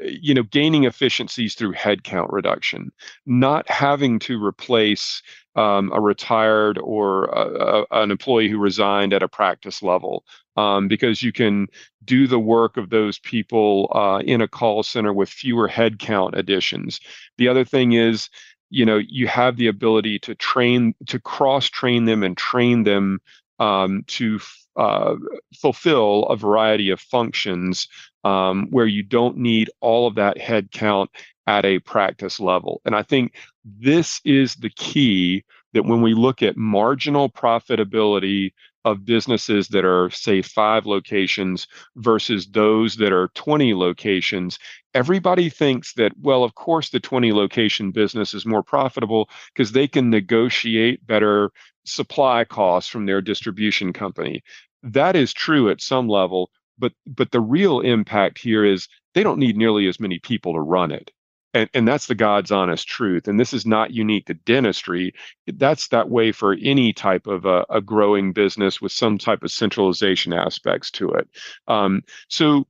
you 0.00 0.34
know 0.34 0.42
gaining 0.42 0.84
efficiencies 0.84 1.54
through 1.54 1.72
headcount 1.72 2.30
reduction 2.30 2.90
not 3.26 3.68
having 3.68 4.18
to 4.18 4.42
replace 4.42 5.22
um, 5.56 5.90
a 5.92 6.00
retired 6.00 6.78
or 6.78 7.24
a, 7.26 7.84
a, 7.90 8.02
an 8.02 8.10
employee 8.10 8.48
who 8.48 8.58
resigned 8.58 9.12
at 9.12 9.24
a 9.24 9.28
practice 9.28 9.82
level 9.82 10.24
um, 10.56 10.86
because 10.86 11.22
you 11.22 11.32
can 11.32 11.66
do 12.04 12.26
the 12.26 12.38
work 12.38 12.76
of 12.76 12.90
those 12.90 13.18
people 13.18 13.90
uh, 13.94 14.18
in 14.24 14.40
a 14.40 14.48
call 14.48 14.82
center 14.82 15.12
with 15.12 15.28
fewer 15.28 15.68
headcount 15.68 16.36
additions. 16.36 17.00
The 17.38 17.48
other 17.48 17.64
thing 17.64 17.92
is 17.92 18.28
you 18.70 18.84
know 18.84 18.98
you 19.08 19.26
have 19.26 19.56
the 19.56 19.66
ability 19.66 20.18
to 20.20 20.34
train 20.34 20.94
to 21.06 21.18
cross 21.18 21.68
train 21.68 22.04
them 22.04 22.22
and 22.22 22.36
train 22.36 22.84
them 22.84 23.20
um, 23.58 24.04
to 24.06 24.40
uh, 24.76 25.16
fulfill 25.54 26.24
a 26.26 26.36
variety 26.36 26.90
of 26.90 27.00
functions 27.00 27.88
um, 28.24 28.68
where 28.70 28.86
you 28.86 29.02
don't 29.02 29.36
need 29.36 29.70
all 29.80 30.06
of 30.06 30.14
that 30.14 30.38
head 30.38 30.70
count 30.70 31.10
at 31.46 31.64
a 31.64 31.78
practice 31.80 32.38
level. 32.38 32.80
And 32.84 32.94
I 32.94 33.02
think 33.02 33.34
this 33.64 34.20
is 34.24 34.54
the 34.56 34.70
key 34.70 35.44
that 35.72 35.84
when 35.84 36.02
we 36.02 36.14
look 36.14 36.42
at 36.42 36.56
marginal 36.56 37.28
profitability 37.28 38.52
of 38.90 39.04
businesses 39.04 39.68
that 39.68 39.84
are, 39.84 40.10
say, 40.10 40.42
five 40.42 40.86
locations 40.86 41.66
versus 41.96 42.46
those 42.46 42.96
that 42.96 43.12
are 43.12 43.28
20 43.34 43.74
locations, 43.74 44.58
everybody 44.94 45.48
thinks 45.48 45.92
that, 45.94 46.12
well, 46.20 46.44
of 46.44 46.54
course, 46.54 46.90
the 46.90 47.00
20 47.00 47.32
location 47.32 47.90
business 47.90 48.34
is 48.34 48.46
more 48.46 48.62
profitable 48.62 49.28
because 49.54 49.72
they 49.72 49.88
can 49.88 50.10
negotiate 50.10 51.06
better 51.06 51.50
supply 51.84 52.44
costs 52.44 52.90
from 52.90 53.06
their 53.06 53.20
distribution 53.20 53.92
company. 53.92 54.42
That 54.82 55.16
is 55.16 55.32
true 55.32 55.70
at 55.70 55.80
some 55.80 56.08
level, 56.08 56.50
but 56.78 56.92
but 57.06 57.30
the 57.32 57.40
real 57.40 57.80
impact 57.80 58.38
here 58.38 58.64
is 58.64 58.88
they 59.14 59.22
don't 59.22 59.38
need 59.38 59.56
nearly 59.56 59.88
as 59.88 59.98
many 59.98 60.18
people 60.18 60.52
to 60.54 60.60
run 60.60 60.92
it 60.92 61.10
and, 61.54 61.68
and 61.74 61.88
that's 61.88 62.06
the 62.06 62.14
god's 62.14 62.52
honest 62.52 62.86
truth 62.88 63.28
and 63.28 63.38
this 63.38 63.52
is 63.52 63.66
not 63.66 63.92
unique 63.92 64.26
to 64.26 64.34
dentistry. 64.34 65.14
That's 65.46 65.88
that 65.88 66.08
way 66.08 66.32
for 66.32 66.56
any 66.60 66.92
type 66.92 67.26
of 67.26 67.44
a, 67.44 67.64
a 67.70 67.80
growing 67.80 68.32
business 68.32 68.80
with 68.80 68.92
some 68.92 69.18
type 69.18 69.42
of 69.42 69.50
centralization 69.50 70.32
aspects 70.32 70.90
to 70.92 71.10
it. 71.10 71.28
Um, 71.68 72.02
so 72.28 72.66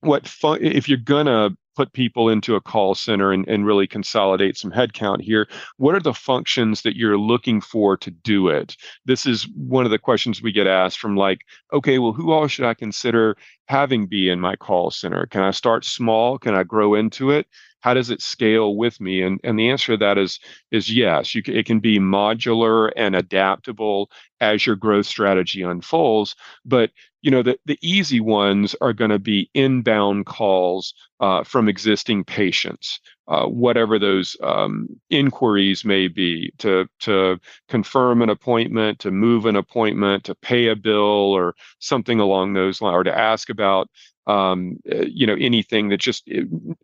what 0.00 0.26
fun, 0.26 0.62
if 0.62 0.88
you're 0.88 0.98
gonna 0.98 1.50
put 1.76 1.92
people 1.92 2.28
into 2.28 2.56
a 2.56 2.60
call 2.60 2.94
center 2.94 3.32
and, 3.32 3.46
and 3.48 3.66
really 3.66 3.86
consolidate 3.86 4.56
some 4.56 4.70
headcount 4.70 5.20
here. 5.20 5.48
What 5.76 5.94
are 5.94 6.00
the 6.00 6.14
functions 6.14 6.82
that 6.82 6.96
you're 6.96 7.18
looking 7.18 7.60
for 7.60 7.96
to 7.98 8.10
do 8.10 8.48
it? 8.48 8.76
This 9.04 9.26
is 9.26 9.48
one 9.56 9.84
of 9.84 9.90
the 9.90 9.98
questions 9.98 10.42
we 10.42 10.52
get 10.52 10.66
asked 10.66 10.98
from 10.98 11.16
like, 11.16 11.40
okay, 11.72 11.98
well, 11.98 12.12
who 12.12 12.32
all 12.32 12.48
should 12.48 12.66
I 12.66 12.74
consider 12.74 13.36
having 13.66 14.06
be 14.06 14.28
in 14.28 14.40
my 14.40 14.56
call 14.56 14.90
center? 14.90 15.26
Can 15.26 15.42
I 15.42 15.52
start 15.52 15.84
small? 15.84 16.38
Can 16.38 16.54
I 16.54 16.64
grow 16.64 16.94
into 16.94 17.30
it? 17.30 17.46
How 17.80 17.94
does 17.94 18.10
it 18.10 18.20
scale 18.20 18.76
with 18.76 19.00
me? 19.00 19.22
And 19.22 19.40
and 19.42 19.58
the 19.58 19.70
answer 19.70 19.92
to 19.92 19.96
that 19.98 20.18
is 20.18 20.38
is 20.70 20.92
yes. 20.92 21.34
You 21.34 21.42
can, 21.42 21.56
it 21.56 21.64
can 21.66 21.80
be 21.80 21.98
modular 21.98 22.92
and 22.94 23.16
adaptable 23.16 24.10
as 24.40 24.66
your 24.66 24.76
growth 24.76 25.06
strategy 25.06 25.62
unfolds. 25.62 26.36
But 26.64 26.90
you 27.22 27.30
know 27.30 27.42
the, 27.42 27.58
the 27.66 27.78
easy 27.82 28.20
ones 28.20 28.74
are 28.80 28.92
going 28.92 29.10
to 29.10 29.18
be 29.18 29.50
inbound 29.54 30.26
calls 30.26 30.94
uh, 31.20 31.44
from 31.44 31.68
existing 31.68 32.24
patients 32.24 33.00
uh, 33.28 33.46
whatever 33.46 33.98
those 33.98 34.36
um, 34.42 34.88
inquiries 35.10 35.84
may 35.84 36.08
be 36.08 36.52
to 36.58 36.86
to 36.98 37.38
confirm 37.68 38.22
an 38.22 38.30
appointment 38.30 38.98
to 38.98 39.10
move 39.10 39.46
an 39.46 39.56
appointment 39.56 40.24
to 40.24 40.34
pay 40.34 40.68
a 40.68 40.76
bill 40.76 41.32
or 41.32 41.54
something 41.78 42.20
along 42.20 42.52
those 42.52 42.80
lines 42.80 42.94
or 42.94 43.04
to 43.04 43.16
ask 43.16 43.48
about 43.50 43.88
um, 44.26 44.76
uh, 44.90 45.04
you 45.06 45.26
know 45.26 45.36
anything 45.38 45.88
that 45.88 45.98
just 45.98 46.28
uh, 46.28 46.42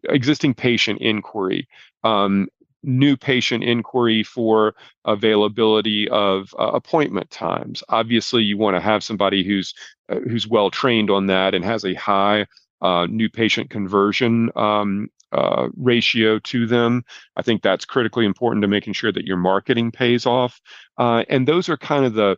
existing 0.08 0.54
patient 0.54 1.00
inquiry. 1.00 1.68
Um, 2.04 2.48
new 2.82 3.16
patient 3.16 3.64
inquiry 3.64 4.22
for 4.22 4.74
availability 5.04 6.08
of 6.08 6.54
uh, 6.58 6.70
appointment 6.72 7.30
times. 7.30 7.82
Obviously, 7.88 8.42
you 8.42 8.56
want 8.56 8.76
to 8.76 8.80
have 8.80 9.02
somebody 9.02 9.44
who's 9.44 9.74
uh, 10.08 10.20
who's 10.20 10.46
well 10.46 10.70
trained 10.70 11.10
on 11.10 11.26
that 11.26 11.54
and 11.54 11.64
has 11.64 11.84
a 11.84 11.94
high 11.94 12.46
uh, 12.82 13.06
new 13.10 13.28
patient 13.28 13.70
conversion 13.70 14.50
um, 14.56 15.08
uh, 15.32 15.68
ratio 15.76 16.38
to 16.40 16.66
them. 16.66 17.04
I 17.36 17.42
think 17.42 17.62
that's 17.62 17.84
critically 17.84 18.24
important 18.24 18.62
to 18.62 18.68
making 18.68 18.92
sure 18.92 19.12
that 19.12 19.26
your 19.26 19.36
marketing 19.36 19.90
pays 19.90 20.26
off. 20.26 20.60
Uh, 20.98 21.24
and 21.28 21.46
those 21.48 21.68
are 21.68 21.76
kind 21.76 22.04
of 22.04 22.14
the 22.14 22.36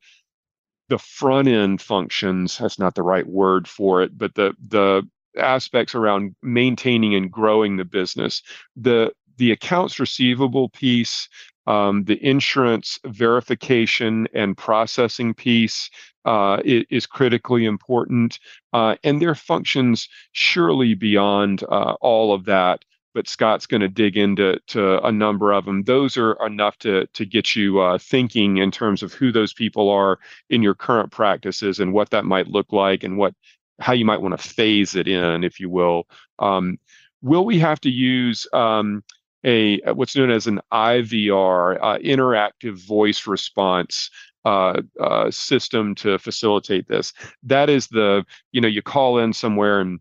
the 0.88 0.98
front 0.98 1.48
end 1.48 1.82
functions. 1.82 2.56
That's 2.58 2.78
not 2.78 2.94
the 2.94 3.02
right 3.02 3.26
word 3.26 3.68
for 3.68 4.02
it, 4.02 4.16
but 4.16 4.34
the 4.34 4.54
the 4.68 5.06
aspects 5.36 5.94
around 5.94 6.34
maintaining 6.42 7.14
and 7.14 7.30
growing 7.30 7.76
the 7.76 7.84
business. 7.84 8.42
The 8.76 9.12
the 9.38 9.52
accounts 9.52 9.98
receivable 9.98 10.68
piece, 10.68 11.28
um, 11.66 12.04
the 12.04 12.22
insurance 12.24 12.98
verification 13.06 14.26
and 14.34 14.56
processing 14.56 15.34
piece 15.34 15.90
uh, 16.24 16.60
is, 16.64 17.06
critically 17.06 17.64
important. 17.64 18.38
Uh, 18.72 18.96
and 19.04 19.20
their 19.20 19.34
functions 19.34 20.08
surely 20.32 20.94
beyond 20.94 21.62
uh, 21.64 21.94
all 22.00 22.34
of 22.34 22.44
that. 22.46 22.84
But 23.14 23.28
Scott's 23.28 23.66
going 23.66 23.80
to 23.80 23.88
dig 23.88 24.16
into 24.16 24.60
to 24.68 25.04
a 25.04 25.10
number 25.10 25.52
of 25.52 25.64
them. 25.64 25.82
Those 25.84 26.16
are 26.16 26.36
enough 26.46 26.78
to 26.80 27.06
to 27.14 27.24
get 27.24 27.56
you 27.56 27.80
uh, 27.80 27.98
thinking 27.98 28.58
in 28.58 28.70
terms 28.70 29.02
of 29.02 29.12
who 29.12 29.32
those 29.32 29.52
people 29.52 29.88
are 29.90 30.18
in 30.50 30.62
your 30.62 30.74
current 30.74 31.10
practices 31.10 31.80
and 31.80 31.92
what 31.92 32.10
that 32.10 32.26
might 32.26 32.48
look 32.48 32.72
like 32.72 33.02
and 33.02 33.16
what 33.16 33.34
how 33.80 33.92
you 33.92 34.04
might 34.04 34.20
want 34.20 34.38
to 34.38 34.48
phase 34.48 34.94
it 34.94 35.08
in, 35.08 35.42
if 35.42 35.58
you 35.58 35.70
will. 35.70 36.06
Um, 36.38 36.78
will 37.22 37.44
we 37.44 37.58
have 37.58 37.80
to 37.80 37.90
use 37.90 38.46
um, 38.52 39.02
a 39.44 39.80
what's 39.92 40.16
known 40.16 40.30
as 40.30 40.46
an 40.46 40.60
IVR, 40.72 41.78
uh, 41.80 41.98
interactive 41.98 42.84
voice 42.86 43.26
response 43.26 44.10
uh, 44.44 44.80
uh, 45.00 45.30
system 45.30 45.94
to 45.96 46.18
facilitate 46.18 46.88
this. 46.88 47.12
That 47.42 47.68
is 47.68 47.88
the 47.88 48.24
you 48.52 48.60
know 48.60 48.68
you 48.68 48.82
call 48.82 49.18
in 49.18 49.32
somewhere 49.32 49.80
and 49.80 50.00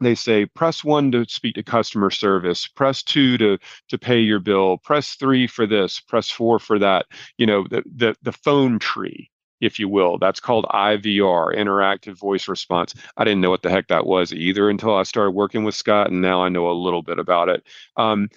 they 0.00 0.14
say 0.14 0.46
press 0.46 0.82
one 0.82 1.12
to 1.12 1.26
speak 1.28 1.54
to 1.54 1.62
customer 1.62 2.10
service 2.10 2.66
press 2.66 3.02
two 3.02 3.38
to 3.38 3.58
to 3.88 3.98
pay 3.98 4.18
your 4.18 4.40
bill 4.40 4.78
press 4.78 5.14
three 5.14 5.46
for 5.46 5.66
this 5.66 6.00
press 6.00 6.30
four 6.30 6.58
for 6.58 6.78
that. 6.78 7.06
You 7.38 7.46
know 7.46 7.66
the 7.70 7.82
the, 7.94 8.14
the 8.22 8.32
phone 8.32 8.78
tree 8.78 9.30
if 9.60 9.78
you 9.78 9.88
will 9.88 10.18
that's 10.18 10.40
called 10.40 10.64
ivr 10.70 11.54
interactive 11.56 12.18
voice 12.18 12.48
response. 12.48 12.94
I 13.16 13.24
didn't 13.24 13.40
know 13.40 13.50
what 13.50 13.62
the 13.62 13.70
heck 13.70 13.88
that 13.88 14.06
was 14.06 14.32
either 14.32 14.68
until 14.70 14.96
i 14.96 15.02
started 15.04 15.32
working 15.32 15.64
with 15.64 15.74
scott 15.74 16.10
and 16.10 16.20
now 16.20 16.42
i 16.42 16.48
know 16.48 16.70
a 16.70 16.72
little 16.72 17.02
bit 17.02 17.18
about 17.18 17.48
it. 17.48 17.62
Um, 17.96 18.28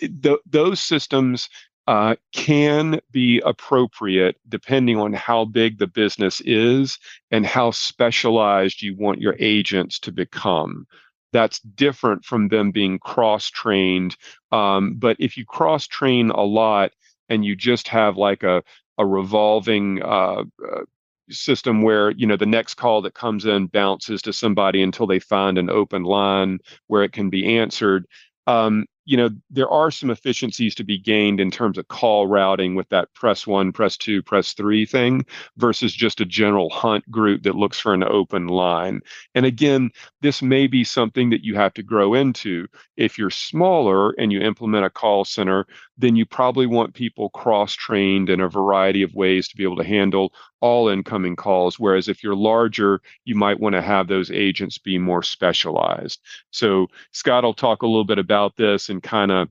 th- 0.00 0.40
those 0.46 0.80
systems 0.80 1.48
uh, 1.86 2.16
can 2.32 3.00
be 3.12 3.40
appropriate 3.44 4.36
depending 4.48 4.98
on 4.98 5.12
how 5.12 5.44
big 5.44 5.78
the 5.78 5.86
business 5.86 6.40
is 6.44 6.98
and 7.30 7.46
how 7.46 7.70
specialized 7.70 8.82
you 8.82 8.96
want 8.96 9.20
your 9.20 9.36
agents 9.38 10.00
to 10.00 10.10
become. 10.10 10.86
That's 11.32 11.60
different 11.60 12.24
from 12.24 12.48
them 12.48 12.72
being 12.72 12.98
cross 12.98 13.50
trained. 13.50 14.16
Um, 14.50 14.94
but 14.96 15.16
if 15.20 15.36
you 15.36 15.44
cross 15.44 15.86
train 15.86 16.30
a 16.30 16.42
lot 16.42 16.92
and 17.28 17.44
you 17.44 17.54
just 17.54 17.88
have 17.88 18.16
like 18.16 18.42
a, 18.42 18.62
a 18.98 19.06
revolving 19.06 20.02
uh, 20.02 20.42
uh, 20.64 20.82
system 21.28 21.82
where 21.82 22.10
you 22.12 22.26
know 22.26 22.36
the 22.36 22.46
next 22.46 22.74
call 22.74 23.02
that 23.02 23.14
comes 23.14 23.44
in 23.44 23.66
bounces 23.66 24.22
to 24.22 24.32
somebody 24.32 24.80
until 24.80 25.06
they 25.06 25.18
find 25.18 25.58
an 25.58 25.68
open 25.68 26.04
line 26.04 26.58
where 26.86 27.02
it 27.02 27.12
can 27.12 27.30
be 27.30 27.58
answered 27.58 28.06
um, 28.46 28.86
you 29.06 29.16
know, 29.16 29.30
there 29.50 29.68
are 29.70 29.90
some 29.90 30.10
efficiencies 30.10 30.74
to 30.74 30.84
be 30.84 30.98
gained 30.98 31.40
in 31.40 31.50
terms 31.50 31.78
of 31.78 31.86
call 31.88 32.26
routing 32.26 32.74
with 32.74 32.88
that 32.88 33.14
press 33.14 33.46
one, 33.46 33.72
press 33.72 33.96
two, 33.96 34.20
press 34.20 34.52
three 34.52 34.84
thing 34.84 35.24
versus 35.56 35.94
just 35.94 36.20
a 36.20 36.26
general 36.26 36.68
hunt 36.70 37.08
group 37.10 37.44
that 37.44 37.54
looks 37.54 37.78
for 37.78 37.94
an 37.94 38.02
open 38.02 38.48
line. 38.48 39.00
And 39.36 39.46
again, 39.46 39.90
this 40.22 40.42
may 40.42 40.66
be 40.66 40.82
something 40.82 41.30
that 41.30 41.44
you 41.44 41.54
have 41.54 41.72
to 41.74 41.84
grow 41.84 42.14
into. 42.14 42.66
If 42.96 43.16
you're 43.16 43.30
smaller 43.30 44.10
and 44.12 44.32
you 44.32 44.40
implement 44.40 44.84
a 44.84 44.90
call 44.90 45.24
center, 45.24 45.66
then 45.96 46.16
you 46.16 46.26
probably 46.26 46.66
want 46.66 46.94
people 46.94 47.30
cross 47.30 47.74
trained 47.74 48.28
in 48.28 48.40
a 48.40 48.48
variety 48.48 49.02
of 49.02 49.14
ways 49.14 49.48
to 49.48 49.56
be 49.56 49.62
able 49.62 49.76
to 49.76 49.84
handle 49.84 50.32
all 50.60 50.88
incoming 50.88 51.36
calls. 51.36 51.78
Whereas 51.78 52.08
if 52.08 52.22
you're 52.22 52.34
larger, 52.34 53.00
you 53.24 53.34
might 53.34 53.60
want 53.60 53.74
to 53.74 53.82
have 53.82 54.08
those 54.08 54.30
agents 54.30 54.78
be 54.78 54.98
more 54.98 55.22
specialized. 55.22 56.20
So 56.50 56.88
Scott 57.12 57.44
will 57.44 57.54
talk 57.54 57.82
a 57.82 57.86
little 57.86 58.04
bit 58.04 58.18
about 58.18 58.56
this 58.56 58.88
and 58.88 58.95
kind 59.00 59.30
of 59.30 59.48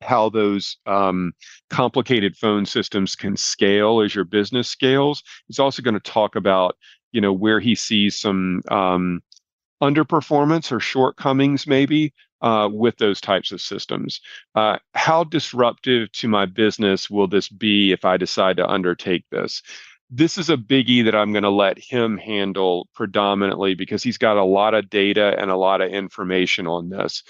how 0.00 0.28
those 0.28 0.76
um, 0.86 1.32
complicated 1.70 2.36
phone 2.36 2.66
systems 2.66 3.16
can 3.16 3.36
scale 3.36 4.00
as 4.00 4.14
your 4.14 4.24
business 4.24 4.68
scales. 4.68 5.22
He's 5.46 5.58
also 5.58 5.82
going 5.82 5.94
to 5.94 6.00
talk 6.00 6.36
about, 6.36 6.76
you 7.12 7.20
know, 7.20 7.32
where 7.32 7.60
he 7.60 7.74
sees 7.74 8.18
some 8.18 8.62
um, 8.70 9.20
underperformance 9.82 10.70
or 10.70 10.80
shortcomings, 10.80 11.66
maybe, 11.66 12.12
uh, 12.42 12.68
with 12.72 12.96
those 12.98 13.20
types 13.20 13.50
of 13.52 13.60
systems. 13.60 14.20
Uh, 14.54 14.78
how 14.94 15.24
disruptive 15.24 16.10
to 16.12 16.28
my 16.28 16.46
business 16.46 17.10
will 17.10 17.26
this 17.26 17.48
be 17.48 17.92
if 17.92 18.04
I 18.04 18.16
decide 18.16 18.56
to 18.58 18.68
undertake 18.68 19.24
this? 19.30 19.62
This 20.10 20.38
is 20.38 20.48
a 20.48 20.56
biggie 20.56 21.04
that 21.04 21.14
I'm 21.14 21.32
going 21.32 21.42
to 21.42 21.50
let 21.50 21.78
him 21.78 22.16
handle 22.16 22.88
predominantly 22.94 23.74
because 23.74 24.02
he's 24.02 24.16
got 24.16 24.38
a 24.38 24.44
lot 24.44 24.72
of 24.72 24.88
data 24.88 25.34
and 25.38 25.50
a 25.50 25.56
lot 25.56 25.82
of 25.82 25.90
information 25.90 26.66
on 26.66 26.88
this 26.88 27.22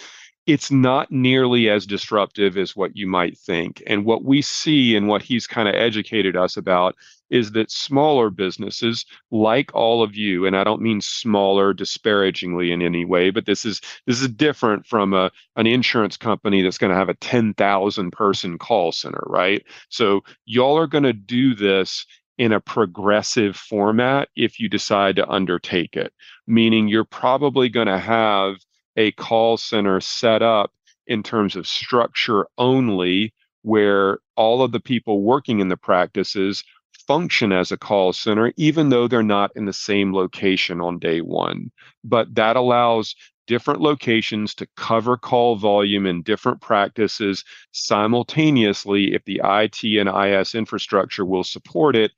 it's 0.49 0.71
not 0.71 1.13
nearly 1.13 1.69
as 1.69 1.85
disruptive 1.85 2.57
as 2.57 2.75
what 2.75 2.97
you 2.97 3.07
might 3.07 3.37
think. 3.37 3.83
And 3.87 4.07
what 4.07 4.25
we 4.25 4.41
see 4.41 4.97
and 4.97 5.07
what 5.07 5.21
he's 5.21 5.47
kind 5.47 5.69
of 5.69 5.75
educated 5.75 6.39
us 6.39 6.57
about 6.57 6.97
is 7.29 7.53
that 7.53 7.71
smaller 7.71 8.31
businesses 8.31 9.05
like 9.31 9.71
all 9.75 10.03
of 10.03 10.17
you 10.17 10.47
and 10.47 10.57
I 10.57 10.65
don't 10.65 10.81
mean 10.81 11.03
smaller 11.03 11.75
disparagingly 11.75 12.73
in 12.73 12.81
any 12.81 13.05
way 13.05 13.29
but 13.29 13.45
this 13.45 13.67
is 13.67 13.83
this 14.07 14.23
is 14.23 14.29
different 14.29 14.87
from 14.87 15.13
a 15.13 15.31
an 15.57 15.67
insurance 15.67 16.17
company 16.17 16.63
that's 16.63 16.79
going 16.79 16.89
to 16.91 16.97
have 16.97 17.11
a 17.11 17.15
10,000 17.17 18.11
person 18.13 18.57
call 18.57 18.93
center 18.93 19.23
right 19.27 19.63
so 19.91 20.23
y'all 20.47 20.79
are 20.79 20.87
going 20.87 21.05
to 21.05 21.13
do 21.13 21.55
this 21.55 22.07
in 22.39 22.53
a 22.53 22.61
progressive 22.61 23.57
format 23.57 24.31
if 24.35 24.59
you 24.59 24.67
decide 24.67 25.17
to 25.17 25.29
undertake 25.29 25.97
it 25.97 26.15
meaning 26.47 26.89
you're 26.89 27.05
probably 27.05 27.69
going 27.69 27.89
to 27.89 27.99
have 27.99 28.55
a 28.99 29.13
call 29.13 29.57
center 29.57 30.01
set 30.01 30.43
up 30.43 30.73
in 31.07 31.23
terms 31.23 31.57
of 31.57 31.67
structure 31.67 32.47
only, 32.59 33.33
where 33.63 34.19
all 34.37 34.61
of 34.61 34.73
the 34.73 34.81
people 34.81 35.23
working 35.23 35.61
in 35.61 35.69
the 35.69 35.77
practices 35.77 36.65
function 37.07 37.53
as 37.53 37.71
a 37.73 37.79
call 37.79 38.13
center, 38.13 38.53
even 38.57 38.89
though 38.91 39.07
they're 39.09 39.23
not 39.23 39.53
in 39.55 39.65
the 39.65 39.73
same 39.73 40.13
location 40.13 40.81
on 40.81 40.99
day 40.99 41.21
one. 41.21 41.71
But 42.05 42.35
that 42.35 42.57
allows 42.57 43.15
different 43.47 43.81
locations 43.81 44.55
to 44.57 44.67
cover 44.77 45.17
call 45.17 45.57
volume 45.57 46.05
in 46.05 46.23
different 46.23 46.61
practices 46.61 47.45
simultaneously 47.71 49.15
if 49.15 49.25
the 49.25 49.41
IT 49.43 49.83
and 49.85 50.09
IS 50.09 50.55
infrastructure 50.55 51.25
will 51.25 51.45
support 51.45 51.97
it 51.97 52.11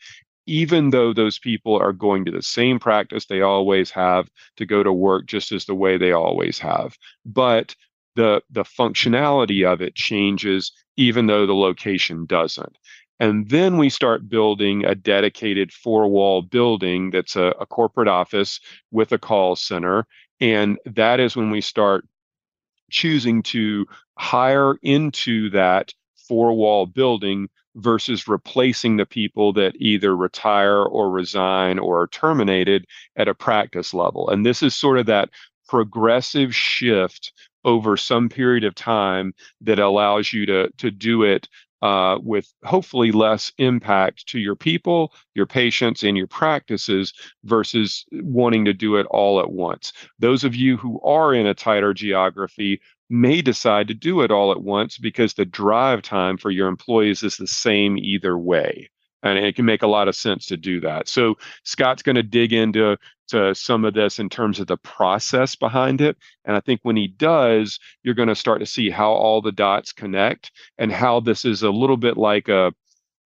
even 0.51 0.91
though 0.91 1.13
those 1.13 1.39
people 1.39 1.77
are 1.77 1.93
going 1.93 2.25
to 2.25 2.33
the 2.33 2.43
same 2.43 2.81
practice 2.81 3.27
they 3.27 3.41
always 3.41 3.91
have 3.91 4.29
to 4.57 4.67
go 4.67 4.83
to 4.83 4.93
work 4.93 5.27
just 5.27 5.53
as 5.53 5.65
the 5.65 5.75
way 5.75 5.97
they 5.97 6.11
always 6.13 6.59
have. 6.59 6.97
But 7.25 7.77
the 8.17 8.43
the 8.51 8.65
functionality 8.65 9.65
of 9.65 9.81
it 9.81 9.95
changes 9.95 10.73
even 10.97 11.27
though 11.27 11.47
the 11.47 11.55
location 11.55 12.27
doesn't. 12.27 12.77
And 13.21 13.49
then 13.49 13.77
we 13.77 13.91
start 13.91 14.29
building 14.29 14.85
a 14.85 14.95
dedicated 14.95 15.73
four 15.73 16.09
wall 16.09 16.43
building 16.43 17.11
that's 17.11 17.37
a, 17.37 17.55
a 17.61 17.67
corporate 17.67 18.09
office 18.09 18.59
with 18.91 19.13
a 19.13 19.19
call 19.19 19.55
center. 19.55 20.07
And 20.41 20.79
that 20.87 21.21
is 21.21 21.37
when 21.37 21.51
we 21.51 21.61
start 21.61 22.07
choosing 22.91 23.43
to 23.45 23.87
hire 24.19 24.75
into 24.83 25.51
that 25.51 25.93
four 26.31 26.53
wall 26.53 26.87
building 26.87 27.49
versus 27.75 28.29
replacing 28.29 28.97
the 28.97 29.05
people 29.05 29.53
that 29.53 29.75
either 29.81 30.15
retire 30.15 30.85
or 30.85 31.11
resign 31.11 31.77
or 31.81 32.03
are 32.03 32.07
terminated 32.07 32.87
at 33.17 33.27
a 33.27 33.35
practice 33.35 33.93
level. 33.93 34.31
And 34.31 34.47
this 34.47 34.63
is 34.63 34.77
sort 34.77 34.99
of 34.99 35.07
that 35.07 35.31
progressive 35.69 36.55
shift 36.55 37.33
over 37.65 37.97
some 37.97 38.29
period 38.29 38.63
of 38.63 38.77
time 38.77 39.35
that 39.61 39.81
allows 39.81 40.33
you 40.33 40.47
to, 40.47 40.71
to 40.79 40.93
do 40.93 41.25
it 41.25 41.49
uh, 41.83 42.19
with 42.23 42.53
hopefully 42.65 43.13
less 43.13 43.53
impact 43.59 44.27
to 44.29 44.39
your 44.39 44.57
people, 44.57 45.13
your 45.35 45.47
patients, 45.47 46.03
and 46.03 46.17
your 46.17 46.27
practices 46.27 47.13
versus 47.45 48.05
wanting 48.13 48.65
to 48.65 48.73
do 48.73 48.97
it 48.97 49.07
all 49.07 49.41
at 49.41 49.51
once. 49.51 49.93
Those 50.19 50.45
of 50.45 50.55
you 50.55 50.77
who 50.77 51.01
are 51.01 51.35
in 51.35 51.47
a 51.47 51.55
tighter 51.55 51.95
geography 51.95 52.81
may 53.09 53.43
decide 53.43 53.89
to 53.89 53.95
do 53.95 54.21
it 54.21 54.31
all 54.31 54.53
at 54.53 54.63
once 54.63 54.99
because 54.99 55.35
the 55.35 55.45
drive 55.45 56.03
time 56.03 56.37
for 56.37 56.51
your 56.51 56.69
employees 56.69 57.23
is 57.23 57.37
the 57.37 57.47
same 57.47 57.99
either 57.99 58.39
way. 58.39 58.89
And 59.23 59.39
it 59.39 59.55
can 59.55 59.67
make 59.67 59.83
a 59.83 59.89
lot 59.89 60.09
of 60.09 60.17
sense 60.17 60.47
to 60.47 60.57
do 60.57 60.81
that. 60.81 61.07
So 61.09 61.37
Scott's 61.65 62.03
going 62.03 62.17
to 62.17 62.23
dig 62.23 62.55
into 62.55 62.97
to 63.31 63.55
some 63.55 63.85
of 63.85 63.95
this 63.95 64.19
in 64.19 64.29
terms 64.29 64.61
of 64.61 64.67
the 64.67 64.77
process 64.77 65.57
behind 65.57 66.01
it. 66.01 66.17
And 66.45 66.57
I 66.57 66.61
think 66.61 66.81
when 66.83 66.97
he 66.97 67.09
does, 67.09 67.79
you're 68.03 68.15
going 68.15 68.29
to 68.29 68.35
start 68.35 68.61
to 68.61 68.67
see 68.67 68.91
how 68.91 69.13
all 69.13 69.41
the 69.41 69.53
dots 69.53 69.93
connect 69.93 70.53
and 70.79 70.93
how 70.93 71.21
this 71.21 71.45
is 71.45 71.63
a 71.63 71.71
little 71.71 71.97
bit 71.97 72.17
like 72.17 72.49
a 72.49 72.73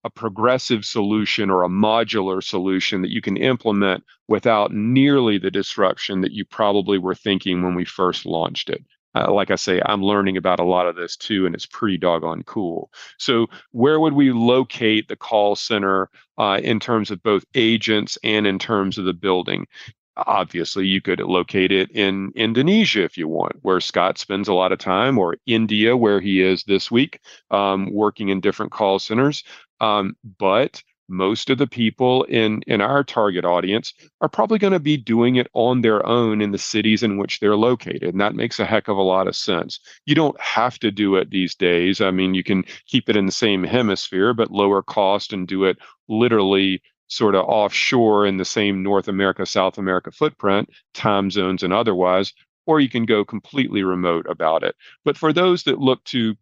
a 0.06 0.10
progressive 0.10 0.84
solution 0.84 1.50
or 1.50 1.64
a 1.64 1.70
modular 1.70 2.44
solution 2.44 3.02
that 3.02 3.12
you 3.12 3.22
can 3.22 3.38
implement 3.38 4.04
without 4.28 4.74
nearly 4.74 5.38
the 5.38 5.52
disruption 5.52 6.20
that 6.20 6.34
you 6.34 6.44
probably 6.44 6.98
were 6.98 7.16
thinking 7.16 7.64
when 7.64 7.74
we 7.74 7.86
first 7.86 8.26
launched 8.26 8.70
it 8.70 8.84
uh, 9.16 9.32
like 9.32 9.52
I 9.52 9.56
say, 9.56 9.82
I'm 9.86 10.04
learning 10.04 10.38
about 10.38 10.60
a 10.60 10.66
lot 10.66 10.88
of 10.88 10.96
this 10.96 11.16
too, 11.16 11.46
and 11.46 11.54
it's 11.54 11.66
pretty 11.66 11.98
doggone 11.98 12.44
cool. 12.44 12.92
So, 13.18 13.48
where 13.72 14.00
would 14.00 14.14
we 14.14 14.32
locate 14.32 15.08
the 15.08 15.16
call 15.16 15.56
center 15.56 16.10
uh, 16.38 16.60
in 16.64 16.80
terms 16.80 17.12
of 17.12 17.24
both 17.24 17.46
agents 17.56 18.18
and 18.24 18.48
in 18.48 18.60
terms 18.60 18.98
of 18.98 19.06
the 19.06 19.14
building? 19.14 19.68
Obviously, 20.16 20.86
you 20.86 21.02
could 21.02 21.20
locate 21.20 21.72
it 21.72 21.90
in 21.92 22.32
Indonesia 22.36 23.04
if 23.04 23.18
you 23.18 23.28
want, 23.28 23.54
where 23.64 23.80
Scott 23.80 24.20
spends 24.20 24.48
a 24.48 24.54
lot 24.54 24.72
of 24.72 24.78
time, 24.80 25.18
or 25.18 25.38
India, 25.48 25.98
where 25.98 26.22
he 26.22 26.42
is 26.42 26.64
this 26.64 26.92
week, 26.92 27.20
um, 27.50 27.92
working 27.92 28.30
in 28.30 28.40
different 28.40 28.72
call 28.72 29.00
centers. 29.00 29.44
Um, 29.80 30.16
but 30.38 30.84
most 31.08 31.50
of 31.50 31.58
the 31.58 31.68
people 31.68 32.24
in 32.24 32.62
in 32.68 32.82
our 32.82 33.04
target 33.04 33.46
audience 33.46 33.94
are 34.22 34.30
probably 34.30 34.58
going 34.58 34.74
to 34.74 34.80
be 34.80 34.98
doing 34.98 35.36
it 35.36 35.48
on 35.54 35.82
their 35.82 36.06
own 36.06 36.42
in 36.42 36.52
the 36.52 36.58
cities 36.58 37.04
in 37.04 37.18
which 37.18 37.40
they're 37.40 37.56
located 37.56 38.04
and 38.04 38.22
that 38.22 38.36
makes 38.36 38.60
a 38.60 38.66
heck 38.66 38.88
of 38.88 38.98
a 38.98 39.02
lot 39.02 39.28
of 39.28 39.36
sense. 39.36 39.80
You 40.06 40.16
don't 40.16 40.40
have 40.40 40.80
to 40.80 40.92
do 40.92 41.16
it 41.16 41.30
these 41.30 41.56
days. 41.56 42.02
I 42.02 42.12
mean 42.12 42.34
you 42.34 42.44
can 42.44 42.64
keep 42.88 43.10
it 43.10 43.18
in 43.18 43.26
the 43.26 43.32
same 43.32 43.64
hemisphere 43.64 44.34
but 44.34 44.52
lower 44.52 44.82
cost 44.82 45.34
and 45.34 45.48
do 45.48 45.66
it 45.66 45.78
literally 46.08 46.82
sort 47.08 47.36
of 47.36 47.46
offshore 47.46 48.26
in 48.26 48.38
the 48.38 48.46
same 48.46 48.82
north 48.82 49.08
america 49.08 49.46
south 49.46 49.78
america 49.78 50.10
footprint 50.10 50.68
time 50.94 51.30
zones 51.30 51.62
and 51.62 51.72
otherwise 51.74 52.34
or 52.66 52.80
you 52.80 52.90
can 52.90 53.06
go 53.06 53.26
completely 53.26 53.84
remote 53.84 54.26
about 54.30 54.64
it. 54.64 54.76
But 55.04 55.18
for 55.18 55.34
those 55.34 55.64
that 55.64 55.80
look 55.80 56.04
to 56.06 56.36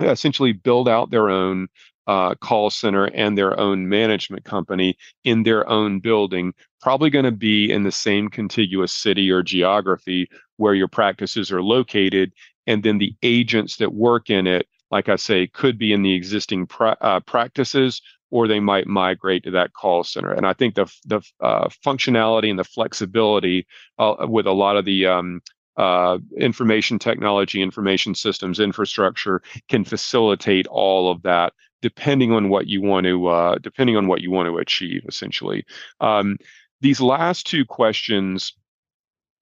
essentially 0.00 0.52
build 0.52 0.88
out 0.88 1.10
their 1.10 1.30
own 1.30 1.68
uh, 2.06 2.34
call 2.36 2.70
center 2.70 3.06
and 3.06 3.36
their 3.36 3.58
own 3.58 3.88
management 3.88 4.44
company 4.44 4.96
in 5.24 5.42
their 5.42 5.68
own 5.68 6.00
building, 6.00 6.52
probably 6.80 7.10
going 7.10 7.24
to 7.24 7.32
be 7.32 7.70
in 7.70 7.82
the 7.82 7.92
same 7.92 8.28
contiguous 8.28 8.92
city 8.92 9.30
or 9.30 9.42
geography 9.42 10.28
where 10.56 10.74
your 10.74 10.88
practices 10.88 11.50
are 11.50 11.62
located. 11.62 12.32
And 12.66 12.82
then 12.82 12.98
the 12.98 13.14
agents 13.22 13.76
that 13.76 13.94
work 13.94 14.30
in 14.30 14.46
it, 14.46 14.66
like 14.90 15.08
I 15.08 15.16
say, 15.16 15.46
could 15.46 15.78
be 15.78 15.92
in 15.92 16.02
the 16.02 16.14
existing 16.14 16.66
pra- 16.66 16.96
uh, 17.00 17.20
practices 17.20 18.00
or 18.30 18.48
they 18.48 18.60
might 18.60 18.86
migrate 18.86 19.44
to 19.44 19.50
that 19.52 19.72
call 19.74 20.02
center. 20.02 20.32
And 20.32 20.46
I 20.46 20.52
think 20.52 20.74
the 20.74 20.92
the 21.04 21.20
uh, 21.40 21.68
functionality 21.84 22.50
and 22.50 22.58
the 22.58 22.64
flexibility 22.64 23.66
uh, 23.98 24.26
with 24.28 24.46
a 24.46 24.52
lot 24.52 24.76
of 24.76 24.84
the 24.84 25.06
um, 25.06 25.40
uh, 25.76 26.18
information 26.38 26.98
technology, 26.98 27.62
information 27.62 28.14
systems, 28.14 28.60
infrastructure 28.60 29.42
can 29.68 29.84
facilitate 29.84 30.66
all 30.66 31.10
of 31.10 31.22
that 31.22 31.52
depending 31.82 32.32
on 32.32 32.48
what 32.48 32.66
you 32.66 32.80
want 32.80 33.04
to 33.04 33.26
uh, 33.26 33.58
depending 33.58 33.96
on 33.96 34.06
what 34.06 34.20
you 34.20 34.30
want 34.30 34.46
to 34.46 34.58
achieve 34.58 35.04
essentially. 35.08 35.64
Um, 36.00 36.38
these 36.80 37.00
last 37.00 37.46
two 37.46 37.64
questions 37.64 38.54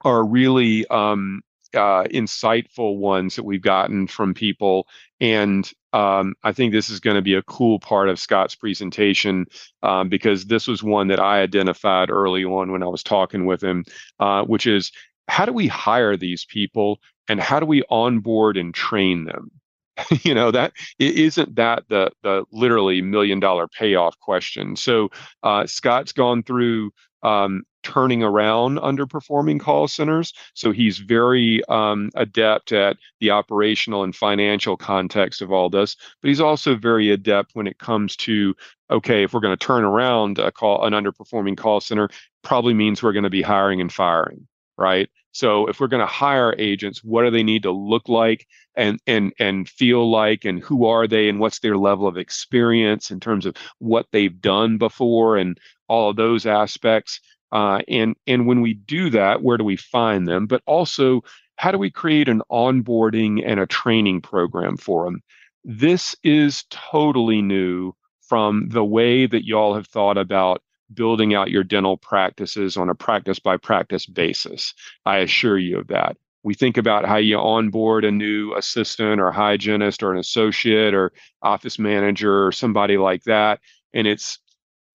are 0.05 0.25
really 0.25 0.87
um, 0.88 1.42
uh, 1.75 2.05
insightful 2.05 2.99
ones 2.99 3.37
that 3.37 3.45
we've 3.45 3.62
gotten 3.62 4.07
from 4.07 4.35
people 4.35 4.87
and 5.21 5.73
um, 5.95 6.35
i 6.42 6.53
think 6.53 6.73
this 6.73 6.90
is 6.90 7.01
going 7.01 7.16
to 7.16 7.23
be 7.23 7.35
a 7.35 7.42
cool 7.42 7.79
part 7.79 8.09
of 8.09 8.18
scott's 8.18 8.55
presentation 8.55 9.47
um, 9.83 10.09
because 10.09 10.45
this 10.47 10.66
was 10.66 10.83
one 10.83 11.09
that 11.09 11.21
i 11.21 11.40
identified 11.40 12.11
early 12.11 12.45
on 12.45 12.73
when 12.73 12.83
i 12.83 12.87
was 12.87 13.03
talking 13.03 13.47
with 13.47 13.62
him 13.62 13.85
uh, 14.21 14.42
which 14.42 14.66
is 14.66 14.92
how 15.29 15.45
do 15.45 15.53
we 15.53 15.67
hire 15.67 16.17
these 16.17 16.45
people 16.45 16.99
and 17.29 17.41
how 17.41 17.61
do 17.61 17.67
we 17.67 17.83
onboard 17.91 18.57
and 18.57 18.75
train 18.75 19.25
them? 19.25 19.51
You 20.23 20.35
know 20.35 20.51
that 20.51 20.73
isn't 20.99 21.55
that 21.57 21.85
the 21.89 22.11
the 22.23 22.45
literally 22.51 23.03
million 23.03 23.41
dollar 23.41 23.69
payoff 23.69 24.19
question? 24.21 24.75
So 24.75 25.11
uh, 25.43 25.67
scott's 25.67 26.13
gone 26.13 26.43
through 26.43 26.93
um, 27.23 27.63
turning 27.83 28.23
around 28.23 28.79
underperforming 28.79 29.61
call 29.61 29.89
centers 29.89 30.33
so 30.55 30.71
he's 30.71 30.99
very 30.99 31.65
um, 31.69 32.11
adept 32.15 32.73
at 32.73 32.97
the 33.21 33.31
operational 33.31 34.05
and 34.05 34.15
financial 34.15 34.77
context 34.77 35.43
of 35.43 35.51
all 35.51 35.69
this 35.69 35.97
but 36.21 36.29
he's 36.29 36.41
also 36.41 36.77
very 36.77 37.11
adept 37.11 37.51
when 37.55 37.67
it 37.67 37.79
comes 37.79 38.17
to 38.17 38.55
okay 38.91 39.25
if 39.25 39.33
we're 39.33 39.41
going 39.41 39.57
to 39.57 39.67
turn 39.67 39.85
around 39.85 40.39
a 40.39 40.53
call 40.53 40.85
an 40.85 40.93
underperforming 40.93 41.57
call 41.57 41.81
center 41.81 42.09
probably 42.43 42.75
means 42.75 43.03
we're 43.03 43.13
going 43.13 43.25
to 43.25 43.31
be 43.31 43.43
hiring 43.43 43.81
and 43.81 43.93
firing 43.93 44.47
right 44.79 45.09
So 45.33 45.67
if 45.67 45.81
we're 45.81 45.89
going 45.89 46.01
to 46.01 46.07
hire 46.07 46.55
agents, 46.59 47.03
what 47.03 47.25
do 47.25 47.31
they 47.31 47.43
need 47.43 47.63
to 47.65 47.71
look 47.73 48.09
like 48.09 48.47
and 48.75 49.01
and 49.07 49.33
and 49.39 49.69
feel 49.69 50.11
like 50.11 50.45
and 50.45 50.61
who 50.63 50.87
are 50.87 51.07
they 51.07 51.29
and 51.29 51.41
what's 51.41 51.61
their 51.61 51.77
level 51.77 52.07
of 52.07 52.17
experience 52.17 53.11
in 53.11 53.21
terms 53.21 53.47
of 53.47 53.55
what 53.79 54.07
they've 54.13 54.41
done 54.41 54.79
before 54.79 55.37
and 55.37 55.59
all 55.89 56.11
of 56.11 56.17
those 56.17 56.47
aspects. 56.47 57.21
Uh, 57.51 57.81
and 57.89 58.17
and 58.27 58.47
when 58.47 58.63
we 58.63 58.75
do 58.75 59.11
that, 59.11 59.43
where 59.43 59.59
do 59.59 59.65
we 59.65 59.77
find 59.77 60.27
them? 60.27 60.47
But 60.47 60.63
also, 60.67 61.21
how 61.57 61.71
do 61.71 61.79
we 61.79 61.91
create 61.91 62.29
an 62.29 62.43
onboarding 62.51 63.43
and 63.45 63.61
a 63.61 63.67
training 63.67 64.23
program 64.23 64.77
for 64.77 65.05
them? 65.05 65.21
This 65.65 66.17
is 66.23 66.65
totally 66.71 67.43
new 67.43 67.93
from 68.23 68.69
the 68.71 68.85
way 68.85 69.27
that 69.27 69.45
y'all 69.47 69.75
have 69.75 69.87
thought 69.87 70.17
about 70.19 70.63
building 70.95 71.35
out 71.35 71.51
your 71.51 71.65
dental 71.65 71.97
practices 71.97 72.77
on 72.77 72.89
a 72.89 72.95
practice 72.95 73.39
by 73.39 73.57
practice 73.57 74.07
basis. 74.07 74.75
I 75.07 75.19
assure 75.19 75.59
you 75.59 75.79
of 75.79 75.89
that. 75.89 76.17
We 76.45 76.55
think 76.55 76.77
about 76.77 77.05
how 77.07 77.17
you 77.17 77.39
onboard 77.39 78.05
a 78.05 78.11
new 78.11 78.55
assistant 78.55 79.21
or 79.21 79.31
hygienist 79.31 80.03
or 80.03 80.13
an 80.13 80.19
associate 80.19 80.93
or 80.93 81.13
office 81.43 81.79
manager 81.79 82.47
or 82.47 82.53
somebody 82.53 82.97
like 82.97 83.23
that. 83.25 83.61
And 83.95 84.07
it's 84.07 84.39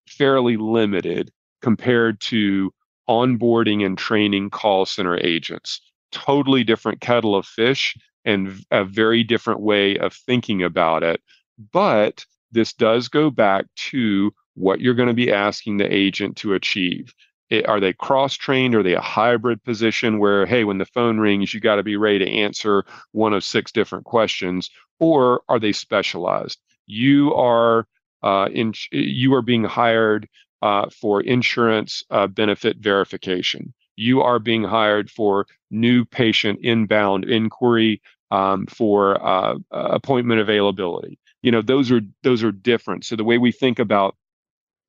fairly 0.06 0.56
limited 0.56 1.30
compared 1.62 2.20
to 2.20 2.72
onboarding 3.08 3.84
and 3.84 3.96
training 3.96 4.50
call 4.50 4.84
center 4.84 5.18
agents. 5.24 5.80
Totally 6.12 6.64
different 6.64 7.00
kettle 7.00 7.34
of 7.34 7.46
fish 7.46 7.96
and 8.24 8.62
a 8.70 8.84
very 8.84 9.24
different 9.24 9.60
way 9.60 9.96
of 9.96 10.12
thinking 10.12 10.62
about 10.62 11.02
it. 11.02 11.22
But 11.72 12.26
this 12.52 12.72
does 12.72 13.08
go 13.08 13.30
back 13.30 13.66
to 13.90 14.32
what 14.58 14.80
you're 14.80 14.94
going 14.94 15.08
to 15.08 15.14
be 15.14 15.32
asking 15.32 15.76
the 15.76 15.92
agent 15.92 16.36
to 16.38 16.54
achieve. 16.54 17.14
It, 17.50 17.66
are 17.66 17.80
they 17.80 17.94
cross 17.94 18.34
trained? 18.34 18.74
Are 18.74 18.82
they 18.82 18.94
a 18.94 19.00
hybrid 19.00 19.62
position 19.64 20.18
where, 20.18 20.44
hey, 20.44 20.64
when 20.64 20.78
the 20.78 20.84
phone 20.84 21.18
rings, 21.18 21.54
you 21.54 21.60
got 21.60 21.76
to 21.76 21.82
be 21.82 21.96
ready 21.96 22.18
to 22.18 22.30
answer 22.30 22.84
one 23.12 23.32
of 23.32 23.42
six 23.42 23.72
different 23.72 24.04
questions? 24.04 24.68
Or 25.00 25.42
are 25.48 25.58
they 25.58 25.72
specialized? 25.72 26.58
You 26.86 27.32
are 27.34 27.86
uh, 28.22 28.48
in, 28.52 28.74
you 28.90 29.32
are 29.34 29.42
being 29.42 29.64
hired 29.64 30.28
uh, 30.60 30.90
for 30.90 31.22
insurance 31.22 32.04
uh, 32.10 32.26
benefit 32.26 32.78
verification. 32.78 33.72
You 33.96 34.20
are 34.22 34.38
being 34.38 34.64
hired 34.64 35.10
for 35.10 35.46
new 35.70 36.04
patient 36.04 36.60
inbound 36.62 37.24
inquiry 37.24 38.02
um, 38.30 38.66
for 38.66 39.24
uh, 39.24 39.54
appointment 39.70 40.40
availability. 40.40 41.18
You 41.42 41.52
know, 41.52 41.62
those 41.62 41.90
are 41.90 42.00
those 42.22 42.42
are 42.42 42.52
different. 42.52 43.04
So 43.04 43.16
the 43.16 43.24
way 43.24 43.38
we 43.38 43.52
think 43.52 43.78
about 43.78 44.16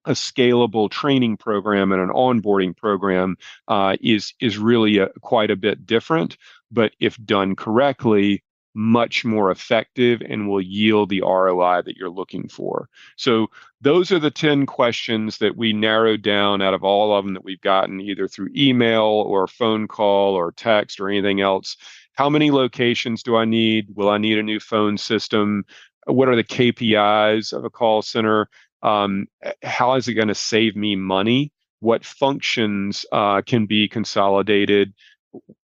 a 0.10 0.13
scalable 0.13 0.89
training 0.89 1.38
program 1.38 1.91
and 1.91 2.02
an 2.02 2.10
onboarding 2.10 2.76
program 2.76 3.38
uh, 3.67 3.95
is 4.02 4.34
is 4.41 4.58
really 4.58 4.98
a, 4.98 5.08
quite 5.22 5.52
a 5.52 5.56
bit 5.56 5.86
different. 5.86 6.36
But 6.72 6.93
if 7.00 7.15
done 7.24 7.56
correctly, 7.56 8.43
much 8.74 9.26
more 9.26 9.52
effective 9.52 10.22
and 10.28 10.48
will 10.48 10.62
yield 10.62 11.10
the 11.10 11.22
ROI 11.22 11.82
that 11.84 11.95
you're 11.95 12.10
looking 12.10 12.48
for. 12.48 12.88
So 13.17 13.48
those 13.82 14.12
are 14.12 14.19
the 14.19 14.32
10 14.32 14.65
questions 14.65 15.38
that 15.39 15.58
we 15.58 15.74
narrowed 15.74 16.22
down 16.22 16.62
out 16.62 16.74
of 16.74 16.84
all 16.84 17.15
of 17.15 17.26
them 17.26 17.34
that 17.34 17.43
we've 17.43 17.62
gotten 17.62 18.00
either 18.00 18.28
through 18.28 18.50
email 18.56 19.04
or 19.04 19.48
phone 19.48 19.88
call 19.88 20.34
or 20.36 20.52
text 20.52 21.00
or 21.00 21.10
anything 21.10 21.41
else. 21.41 21.78
How 22.13 22.30
many 22.30 22.52
locations 22.52 23.24
do 23.24 23.36
I 23.36 23.45
need? 23.45 23.88
Will 23.95 24.10
I 24.10 24.17
need 24.17 24.38
a 24.38 24.43
new 24.43 24.60
phone 24.60 24.98
system? 24.98 25.65
What 26.06 26.30
are 26.30 26.36
the 26.36 26.43
KPIs 26.43 27.54
of 27.54 27.65
a 27.65 27.69
call 27.69 28.02
center? 28.02 28.50
Um, 28.81 29.27
how 29.63 29.95
is 29.95 30.07
it 30.07 30.13
going 30.13 30.27
to 30.27 30.35
save 30.35 30.75
me 30.75 30.95
money? 30.95 31.51
What 31.79 32.05
functions 32.05 33.05
uh, 33.11 33.41
can 33.41 33.65
be 33.65 33.87
consolidated? 33.87 34.93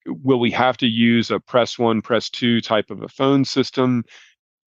Will 0.05 0.39
we 0.39 0.51
have 0.51 0.77
to 0.77 0.87
use 0.87 1.31
a 1.31 1.39
press 1.39 1.79
one, 1.79 2.01
press 2.01 2.29
two 2.29 2.61
type 2.61 2.91
of 2.91 3.01
a 3.01 3.07
phone 3.07 3.45
system? 3.45 4.03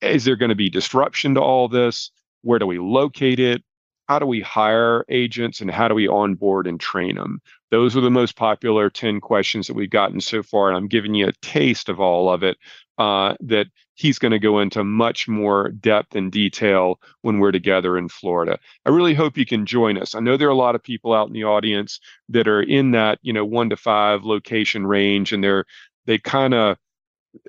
Is 0.01 0.24
there 0.24 0.37
going 0.37 0.48
to 0.48 0.57
be 0.57 0.70
disruption 0.70 1.35
to 1.35 1.40
all 1.40 1.68
this? 1.68 2.11
Where 2.42 2.59
do 2.59 2.66
we 2.66 2.79
locate 2.79 3.40
it? 3.40 3.62
How 4.09 4.18
do 4.18 4.27
we 4.27 4.40
hire 4.40 5.05
agents 5.11 5.61
and 5.61 5.70
how 5.70 5.87
do 5.87 5.94
we 5.94 6.09
onboard 6.09 6.66
and 6.66 6.81
train 6.81 7.16
them? 7.16 7.40
Those 7.70 7.96
are 7.96 8.01
the 8.01 8.11
most 8.11 8.37
popular 8.37 8.88
10 8.88 9.20
questions 9.20 9.66
that 9.66 9.74
we've 9.74 9.90
gotten 9.90 10.20
so 10.20 10.42
far. 10.42 10.68
And 10.68 10.77
I'm 10.77 10.88
giving 10.88 11.14
you 11.14 11.29
a 11.29 11.33
taste 11.42 11.88
of 11.88 12.01
all 12.01 12.33
of 12.33 12.42
it 12.42 12.57
uh, 12.96 13.35
that 13.40 13.66
he's 13.99 14.19
going 14.19 14.31
to 14.31 14.39
go 14.39 14.61
into 14.61 14.85
much 14.85 15.27
more 15.27 15.71
depth 15.71 16.15
and 16.15 16.31
detail 16.31 17.01
when 17.23 17.41
we're 17.41 17.51
together 17.51 17.99
in 17.99 18.09
Florida. 18.09 18.57
I 18.87 18.91
really 18.91 19.15
hope 19.15 19.37
you 19.37 19.45
can 19.45 19.67
join 19.67 19.99
us. 19.99 20.15
I 20.15 20.21
know 20.21 20.37
there 20.37 20.47
are 20.47 20.53
a 20.53 20.55
lot 20.55 20.77
of 20.77 20.83
people 20.83 21.13
out 21.13 21.27
in 21.27 21.35
the 21.35 21.45
audience 21.45 21.99
that 22.29 22.47
are 22.47 22.63
in 22.63 22.93
that, 22.93 23.19
you 23.23 23.33
know, 23.33 23.45
one 23.45 23.71
to 23.71 23.77
five 23.77 24.25
location 24.25 24.87
range 24.87 25.33
and 25.33 25.43
they're, 25.43 25.65
they 26.07 26.17
kind 26.17 26.55
of, 26.55 26.77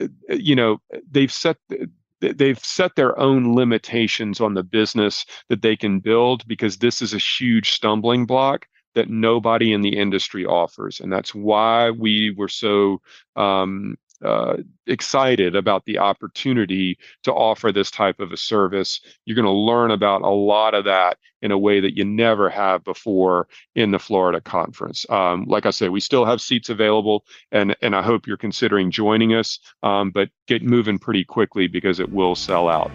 uh, 0.01 0.07
uh, 0.29 0.35
you 0.35 0.55
know, 0.55 0.79
they've 1.11 1.31
set, 1.31 1.57
uh, 1.71 1.85
they've 2.19 2.59
set 2.59 2.95
their 2.95 3.17
own 3.19 3.55
limitations 3.55 4.41
on 4.41 4.55
the 4.55 4.63
business 4.63 5.25
that 5.49 5.61
they 5.61 5.75
can 5.75 5.99
build 5.99 6.47
because 6.47 6.77
this 6.77 7.01
is 7.01 7.13
a 7.13 7.19
huge 7.19 7.71
stumbling 7.71 8.25
block 8.25 8.67
that 8.95 9.07
nobody 9.07 9.71
in 9.71 9.81
the 9.81 9.95
industry 9.95 10.45
offers. 10.45 10.99
And 10.99 11.13
that's 11.13 11.35
why 11.35 11.91
we 11.91 12.33
were 12.35 12.47
so 12.49 13.01
um, 13.35 13.97
uh, 14.23 14.57
excited 14.87 15.55
about 15.55 15.85
the 15.85 15.97
opportunity 15.97 16.97
to 17.23 17.33
offer 17.33 17.71
this 17.71 17.91
type 17.91 18.19
of 18.19 18.31
a 18.31 18.37
service. 18.37 19.01
You're 19.25 19.35
going 19.35 19.45
to 19.45 19.51
learn 19.51 19.91
about 19.91 20.21
a 20.21 20.29
lot 20.29 20.73
of 20.73 20.85
that 20.85 21.17
in 21.41 21.51
a 21.51 21.57
way 21.57 21.79
that 21.79 21.95
you 21.95 22.03
never 22.03 22.49
have 22.49 22.83
before 22.83 23.47
in 23.75 23.91
the 23.91 23.99
Florida 23.99 24.41
conference. 24.41 25.05
Um, 25.09 25.45
like 25.47 25.65
I 25.65 25.69
said, 25.69 25.91
we 25.91 26.01
still 26.01 26.25
have 26.25 26.41
seats 26.41 26.69
available, 26.69 27.23
and 27.51 27.75
and 27.81 27.95
I 27.95 28.01
hope 28.01 28.27
you're 28.27 28.37
considering 28.37 28.91
joining 28.91 29.33
us. 29.33 29.59
Um, 29.83 30.11
but 30.11 30.29
get 30.47 30.63
moving 30.63 30.99
pretty 30.99 31.23
quickly 31.23 31.67
because 31.67 31.99
it 31.99 32.11
will 32.11 32.35
sell 32.35 32.67
out. 32.67 32.91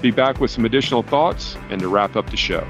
Be 0.00 0.10
back 0.10 0.40
with 0.40 0.50
some 0.50 0.64
additional 0.64 1.02
thoughts 1.02 1.56
and 1.70 1.80
to 1.80 1.88
wrap 1.88 2.16
up 2.16 2.30
the 2.30 2.36
show. 2.36 2.66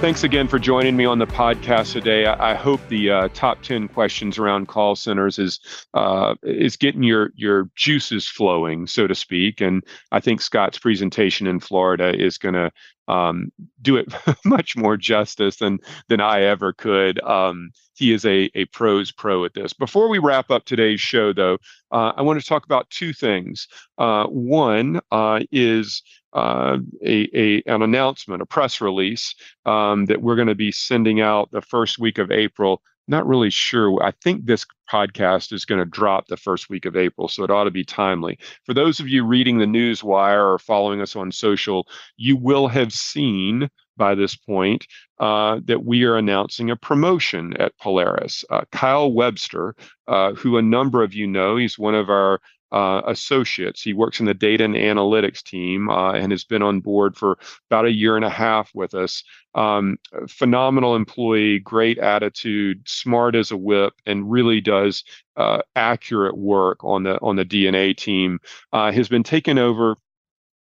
Thanks 0.00 0.24
again 0.24 0.48
for 0.48 0.58
joining 0.58 0.96
me 0.96 1.04
on 1.04 1.18
the 1.18 1.26
podcast 1.26 1.92
today. 1.92 2.24
I, 2.24 2.54
hope 2.54 2.80
the 2.88 3.10
uh, 3.10 3.28
top 3.34 3.60
ten 3.60 3.86
questions 3.86 4.38
around 4.38 4.66
call 4.66 4.96
centers 4.96 5.38
is 5.38 5.60
uh, 5.92 6.36
is 6.42 6.78
getting 6.78 7.02
your 7.02 7.32
your 7.36 7.68
juices 7.76 8.26
flowing, 8.26 8.86
so 8.86 9.06
to 9.06 9.14
speak. 9.14 9.60
And 9.60 9.84
I 10.10 10.20
think 10.20 10.40
Scott's 10.40 10.78
presentation 10.78 11.46
in 11.46 11.60
Florida 11.60 12.18
is 12.18 12.38
going 12.38 12.54
to 12.54 12.72
um, 13.08 13.52
do 13.82 13.98
it 13.98 14.10
much 14.46 14.74
more 14.74 14.96
justice 14.96 15.56
than 15.56 15.80
than 16.08 16.22
I 16.22 16.44
ever 16.44 16.72
could. 16.72 17.22
Um, 17.22 17.70
he 17.92 18.14
is 18.14 18.24
a 18.24 18.50
a 18.54 18.64
pros 18.66 19.12
pro 19.12 19.44
at 19.44 19.52
this. 19.52 19.74
Before 19.74 20.08
we 20.08 20.18
wrap 20.18 20.50
up 20.50 20.64
today's 20.64 21.02
show, 21.02 21.34
though, 21.34 21.58
uh, 21.92 22.12
I 22.16 22.22
want 22.22 22.40
to 22.40 22.46
talk 22.46 22.64
about 22.64 22.88
two 22.88 23.12
things. 23.12 23.68
Uh, 23.98 24.24
one 24.24 25.00
uh, 25.12 25.40
is 25.52 26.02
uh, 26.32 26.78
a, 27.04 27.28
a, 27.34 27.62
an 27.66 27.82
announcement, 27.82 28.42
a 28.42 28.46
press 28.46 28.80
release 28.80 29.34
um, 29.66 30.06
that 30.06 30.22
we're 30.22 30.36
going 30.36 30.48
to 30.48 30.54
be 30.54 30.72
sending 30.72 31.20
out 31.20 31.50
the 31.50 31.62
first 31.62 31.98
week 31.98 32.18
of 32.18 32.30
April. 32.30 32.82
Not 33.08 33.26
really 33.26 33.50
sure. 33.50 34.00
I 34.02 34.12
think 34.22 34.44
this 34.44 34.64
podcast 34.90 35.52
is 35.52 35.64
going 35.64 35.80
to 35.80 35.84
drop 35.84 36.28
the 36.28 36.36
first 36.36 36.70
week 36.70 36.84
of 36.84 36.96
April, 36.96 37.26
so 37.26 37.42
it 37.42 37.50
ought 37.50 37.64
to 37.64 37.70
be 37.70 37.84
timely. 37.84 38.38
For 38.64 38.72
those 38.72 39.00
of 39.00 39.08
you 39.08 39.24
reading 39.24 39.58
the 39.58 39.66
news 39.66 40.04
wire 40.04 40.52
or 40.52 40.58
following 40.58 41.00
us 41.00 41.16
on 41.16 41.32
social, 41.32 41.88
you 42.16 42.36
will 42.36 42.68
have 42.68 42.92
seen 42.92 43.68
by 43.96 44.14
this 44.14 44.34
point 44.34 44.86
uh, 45.18 45.60
that 45.64 45.84
we 45.84 46.04
are 46.04 46.16
announcing 46.16 46.70
a 46.70 46.76
promotion 46.76 47.54
at 47.58 47.76
Polaris. 47.78 48.44
Uh, 48.48 48.62
Kyle 48.72 49.12
Webster, 49.12 49.74
uh, 50.08 50.32
who 50.34 50.56
a 50.56 50.62
number 50.62 51.02
of 51.02 51.12
you 51.12 51.26
know, 51.26 51.56
he's 51.56 51.78
one 51.78 51.94
of 51.94 52.08
our 52.08 52.40
uh, 52.72 53.02
associates. 53.06 53.82
He 53.82 53.92
works 53.92 54.20
in 54.20 54.26
the 54.26 54.34
data 54.34 54.64
and 54.64 54.74
analytics 54.74 55.42
team 55.42 55.88
uh, 55.88 56.12
and 56.12 56.32
has 56.32 56.44
been 56.44 56.62
on 56.62 56.80
board 56.80 57.16
for 57.16 57.38
about 57.70 57.86
a 57.86 57.92
year 57.92 58.16
and 58.16 58.24
a 58.24 58.30
half 58.30 58.70
with 58.74 58.94
us. 58.94 59.24
Um, 59.54 59.98
phenomenal 60.28 60.94
employee, 60.94 61.58
great 61.58 61.98
attitude, 61.98 62.88
smart 62.88 63.34
as 63.34 63.50
a 63.50 63.56
whip, 63.56 63.94
and 64.06 64.30
really 64.30 64.60
does 64.60 65.02
uh, 65.36 65.62
accurate 65.74 66.36
work 66.36 66.84
on 66.84 67.02
the 67.02 67.20
on 67.20 67.36
the 67.36 67.44
DNA 67.44 67.96
team. 67.96 68.38
Uh, 68.72 68.92
has 68.92 69.08
been 69.08 69.24
taken 69.24 69.58
over 69.58 69.96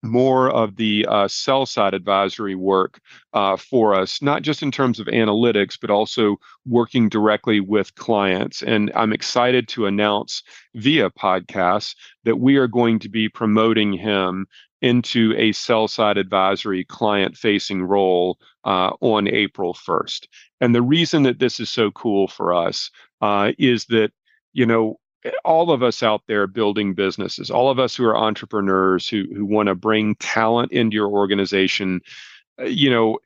more 0.06 0.50
of 0.50 0.76
the 0.76 1.06
uh, 1.10 1.28
sell 1.28 1.66
side 1.66 1.94
advisory 1.94 2.56
work 2.56 3.00
uh, 3.34 3.58
for 3.58 3.94
us, 3.94 4.22
not 4.22 4.42
just 4.42 4.62
in 4.62 4.72
terms 4.72 5.00
of 5.00 5.08
analytics, 5.08 5.78
but 5.80 5.90
also 5.90 6.38
working 6.66 7.10
directly 7.10 7.60
with 7.60 7.96
clients. 7.96 8.62
And 8.62 8.92
I'm 8.96 9.14
excited 9.14 9.68
to 9.70 9.86
announce 9.86 10.44
via 10.76 11.10
podcast 11.10 11.96
that 12.24 12.38
we 12.38 12.58
are 12.58 12.68
going 12.68 13.00
to 13.00 13.10
be 13.10 13.30
promoting 13.30 13.94
him 13.94 14.48
into 14.82 15.34
a 15.38 15.52
sell 15.52 15.88
side 15.88 16.18
advisory 16.18 16.84
client 16.84 17.36
facing 17.36 17.82
role 17.82 18.38
uh, 18.66 18.92
on 19.02 19.28
April 19.28 19.74
1st. 19.74 20.28
And 20.62 20.76
the 20.76 20.82
reason 20.82 21.24
that 21.24 21.40
this 21.40 21.60
is 21.60 21.70
so 21.70 21.92
cool 21.92 22.28
for 22.28 22.54
us 22.54 22.92
uh, 23.22 23.54
is 23.58 23.86
that, 23.86 24.12
you 24.54 24.66
know, 24.66 25.00
all 25.44 25.72
of 25.72 25.84
us 25.84 26.04
out 26.04 26.22
there 26.28 26.48
building 26.48 26.94
businesses, 26.94 27.50
all 27.50 27.70
of 27.70 27.80
us 27.80 27.96
who 27.96 28.06
are 28.06 28.18
entrepreneurs 28.18 29.08
who 29.08 29.26
who 29.36 29.46
want 29.46 29.68
to 29.68 29.76
bring 29.76 30.16
talent 30.16 30.72
into 30.72 30.96
your 30.96 31.10
organization, 31.10 32.02
uh, 32.60 32.66
you 32.66 32.90
know, 32.90 33.20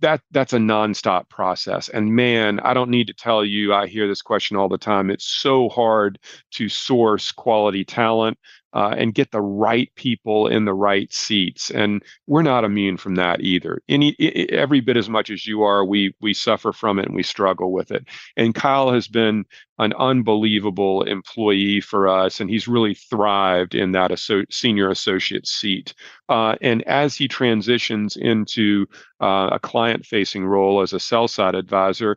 that 0.00 0.20
that's 0.32 0.52
a 0.52 0.58
nonstop 0.58 1.28
process. 1.28 1.88
And 1.88 2.14
man, 2.14 2.60
I 2.60 2.74
don't 2.74 2.90
need 2.90 3.06
to 3.06 3.14
tell 3.14 3.44
you, 3.44 3.72
I 3.72 3.86
hear 3.86 4.08
this 4.08 4.22
question 4.22 4.56
all 4.56 4.68
the 4.68 4.78
time. 4.78 5.10
It's 5.10 5.24
so 5.26 5.68
hard 5.68 6.18
to 6.52 6.68
source 6.68 7.32
quality 7.32 7.84
talent 7.84 8.38
uh, 8.74 8.94
and 8.98 9.14
get 9.14 9.30
the 9.30 9.40
right 9.40 9.90
people 9.94 10.48
in 10.48 10.64
the 10.64 10.74
right 10.74 11.12
seats. 11.12 11.70
And 11.70 12.02
we're 12.26 12.42
not 12.42 12.64
immune 12.64 12.96
from 12.96 13.14
that 13.14 13.40
either. 13.40 13.80
Any 13.88 14.16
every 14.50 14.80
bit 14.80 14.96
as 14.96 15.08
much 15.08 15.30
as 15.30 15.46
you 15.46 15.62
are, 15.62 15.84
we 15.84 16.14
we 16.20 16.34
suffer 16.34 16.72
from 16.72 16.98
it 16.98 17.06
and 17.06 17.14
we 17.14 17.22
struggle 17.22 17.72
with 17.72 17.92
it. 17.92 18.04
And 18.36 18.54
Kyle 18.54 18.92
has 18.92 19.08
been 19.08 19.44
an 19.78 19.92
unbelievable 19.94 21.02
employee 21.02 21.80
for 21.80 22.08
us, 22.08 22.40
and 22.40 22.50
he's 22.50 22.68
really 22.68 22.94
thrived 22.94 23.74
in 23.74 23.92
that 23.92 24.16
senior 24.50 24.90
associate 24.90 25.46
seat. 25.46 25.94
Uh, 26.28 26.56
and 26.60 26.82
as 26.82 27.16
he 27.16 27.26
transitions 27.28 28.16
into 28.16 28.86
uh, 29.20 29.50
a 29.52 29.58
client-facing 29.58 30.44
role 30.44 30.80
as 30.80 30.92
a 30.92 31.00
sell-side 31.00 31.54
advisor, 31.56 32.16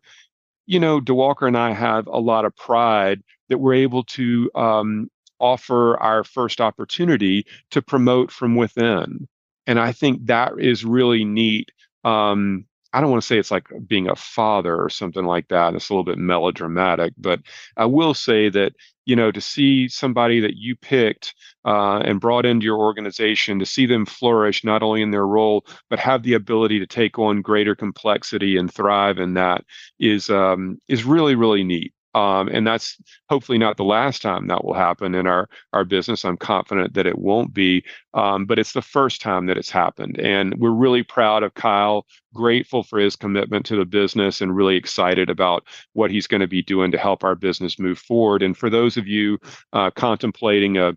you 0.67 0.79
know, 0.79 0.99
DeWalker 0.99 1.47
and 1.47 1.57
I 1.57 1.71
have 1.71 2.05
a 2.07 2.19
lot 2.19 2.45
of 2.45 2.55
pride 2.55 3.23
that 3.49 3.57
we're 3.57 3.75
able 3.75 4.03
to 4.03 4.51
um, 4.53 5.09
offer 5.39 5.97
our 5.97 6.23
first 6.23 6.61
opportunity 6.61 7.45
to 7.71 7.81
promote 7.81 8.31
from 8.31 8.55
within. 8.55 9.27
And 9.65 9.79
I 9.79 9.91
think 9.91 10.25
that 10.27 10.53
is 10.59 10.85
really 10.85 11.25
neat. 11.25 11.71
Um, 12.03 12.65
I 12.93 13.01
don't 13.01 13.11
want 13.11 13.21
to 13.21 13.27
say 13.27 13.37
it's 13.37 13.51
like 13.51 13.67
being 13.85 14.09
a 14.09 14.15
father 14.15 14.81
or 14.81 14.89
something 14.89 15.25
like 15.25 15.49
that. 15.49 15.75
It's 15.75 15.89
a 15.89 15.93
little 15.93 16.05
bit 16.05 16.17
melodramatic, 16.17 17.13
but 17.17 17.41
I 17.75 17.85
will 17.85 18.13
say 18.13 18.49
that 18.49 18.73
you 19.05 19.15
know 19.15 19.31
to 19.31 19.41
see 19.41 19.87
somebody 19.87 20.39
that 20.39 20.57
you 20.57 20.75
picked 20.75 21.33
uh, 21.65 21.99
and 21.99 22.19
brought 22.19 22.45
into 22.45 22.65
your 22.65 22.77
organization 22.77 23.59
to 23.59 23.65
see 23.65 23.85
them 23.85 24.05
flourish 24.05 24.63
not 24.63 24.83
only 24.83 25.01
in 25.01 25.11
their 25.11 25.25
role 25.25 25.65
but 25.89 25.99
have 25.99 26.23
the 26.23 26.33
ability 26.33 26.79
to 26.79 26.87
take 26.87 27.17
on 27.19 27.41
greater 27.41 27.75
complexity 27.75 28.57
and 28.57 28.73
thrive 28.73 29.17
in 29.17 29.33
that 29.35 29.63
is 29.99 30.29
um, 30.29 30.79
is 30.87 31.03
really 31.03 31.35
really 31.35 31.63
neat. 31.63 31.93
Um, 32.17 32.47
and 32.49 32.65
that's 32.65 32.97
hopefully 33.29 33.59
not 33.59 33.77
the 33.77 33.83
last 33.83 34.21
time 34.23 34.47
that 34.47 34.65
will 34.65 34.73
happen 34.73 35.13
in 35.15 35.27
our 35.27 35.49
our 35.73 35.85
business. 35.85 36.25
I'm 36.25 36.37
confident 36.37 36.95
that 36.95 37.05
it 37.07 37.19
won't 37.19 37.53
be, 37.53 37.83
um, 38.15 38.45
but 38.45 38.59
it's 38.59 38.73
the 38.73 38.81
first 38.81 39.21
time 39.21 39.45
that 39.47 39.57
it's 39.57 39.69
happened, 39.69 40.19
and 40.19 40.55
we're 40.57 40.71
really 40.71 41.03
proud 41.03 41.43
of 41.43 41.53
Kyle. 41.53 42.05
Grateful 42.33 42.83
for 42.83 42.99
his 42.99 43.15
commitment 43.15 43.65
to 43.67 43.75
the 43.75 43.85
business, 43.85 44.41
and 44.41 44.55
really 44.55 44.75
excited 44.77 45.29
about 45.29 45.65
what 45.93 46.11
he's 46.11 46.27
going 46.27 46.41
to 46.41 46.47
be 46.47 46.63
doing 46.63 46.91
to 46.91 46.97
help 46.97 47.23
our 47.23 47.35
business 47.35 47.79
move 47.79 47.99
forward. 47.99 48.41
And 48.43 48.57
for 48.57 48.69
those 48.69 48.97
of 48.97 49.07
you 49.07 49.37
uh, 49.73 49.91
contemplating 49.91 50.77
a 50.77 50.93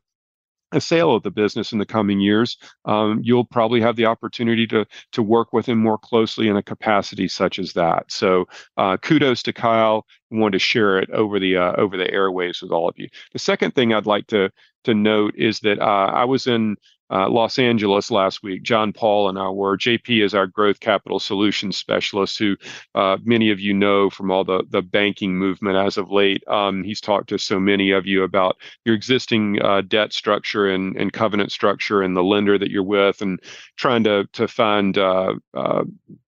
a 0.72 0.80
sale 0.80 1.14
of 1.14 1.22
the 1.22 1.30
business 1.30 1.72
in 1.72 1.78
the 1.78 1.87
coming 1.87 2.20
years, 2.20 2.56
um, 2.85 3.20
you'll 3.22 3.44
probably 3.44 3.80
have 3.80 3.96
the 3.96 4.06
opportunity 4.06 4.66
to 4.68 4.87
to 5.12 5.22
work 5.22 5.52
with 5.52 5.66
him 5.66 5.78
more 5.78 5.98
closely 5.98 6.48
in 6.48 6.56
a 6.56 6.62
capacity 6.62 7.28
such 7.28 7.59
as 7.59 7.72
that. 7.74 8.11
So, 8.11 8.46
uh, 8.76 8.96
kudos 8.98 9.42
to 9.44 9.52
Kyle. 9.52 10.06
I 10.33 10.37
wanted 10.37 10.52
to 10.52 10.59
share 10.61 10.98
it 10.98 11.11
over 11.11 11.40
the 11.40 11.56
uh, 11.56 11.72
over 11.76 11.96
the 11.96 12.11
airways 12.12 12.62
with 12.62 12.70
all 12.70 12.88
of 12.88 12.98
you. 12.98 13.09
The 13.33 13.38
second 13.38 13.74
thing 13.74 13.92
I'd 13.92 14.06
like 14.06 14.26
to 14.28 14.50
to 14.85 14.94
note 14.94 15.35
is 15.37 15.61
that 15.61 15.80
uh, 15.80 16.11
I 16.14 16.24
was 16.24 16.46
in 16.46 16.76
uh, 17.10 17.28
Los 17.28 17.58
Angeles 17.58 18.10
last 18.10 18.42
week. 18.42 18.62
John 18.62 18.92
Paul 18.92 19.28
and 19.28 19.38
I 19.38 19.48
were. 19.48 19.76
JP 19.76 20.24
is 20.24 20.34
our 20.34 20.46
growth 20.46 20.80
capital 20.80 21.18
solutions 21.18 21.76
specialist, 21.76 22.38
who 22.38 22.56
uh, 22.94 23.18
many 23.24 23.50
of 23.50 23.60
you 23.60 23.74
know 23.74 24.10
from 24.10 24.30
all 24.30 24.44
the 24.44 24.64
the 24.70 24.82
banking 24.82 25.36
movement 25.36 25.76
as 25.76 25.96
of 25.96 26.10
late. 26.10 26.46
Um, 26.48 26.84
he's 26.84 27.00
talked 27.00 27.28
to 27.30 27.38
so 27.38 27.58
many 27.58 27.90
of 27.90 28.06
you 28.06 28.22
about 28.22 28.56
your 28.84 28.94
existing 28.94 29.60
uh, 29.62 29.82
debt 29.82 30.12
structure 30.12 30.68
and, 30.68 30.96
and 30.96 31.12
covenant 31.12 31.52
structure 31.52 32.02
and 32.02 32.16
the 32.16 32.22
lender 32.22 32.58
that 32.58 32.70
you're 32.70 32.82
with, 32.82 33.22
and 33.22 33.40
trying 33.76 34.04
to 34.04 34.28
to 34.32 34.46
find 34.46 34.98
uh, 34.98 35.34
uh, 35.54 35.84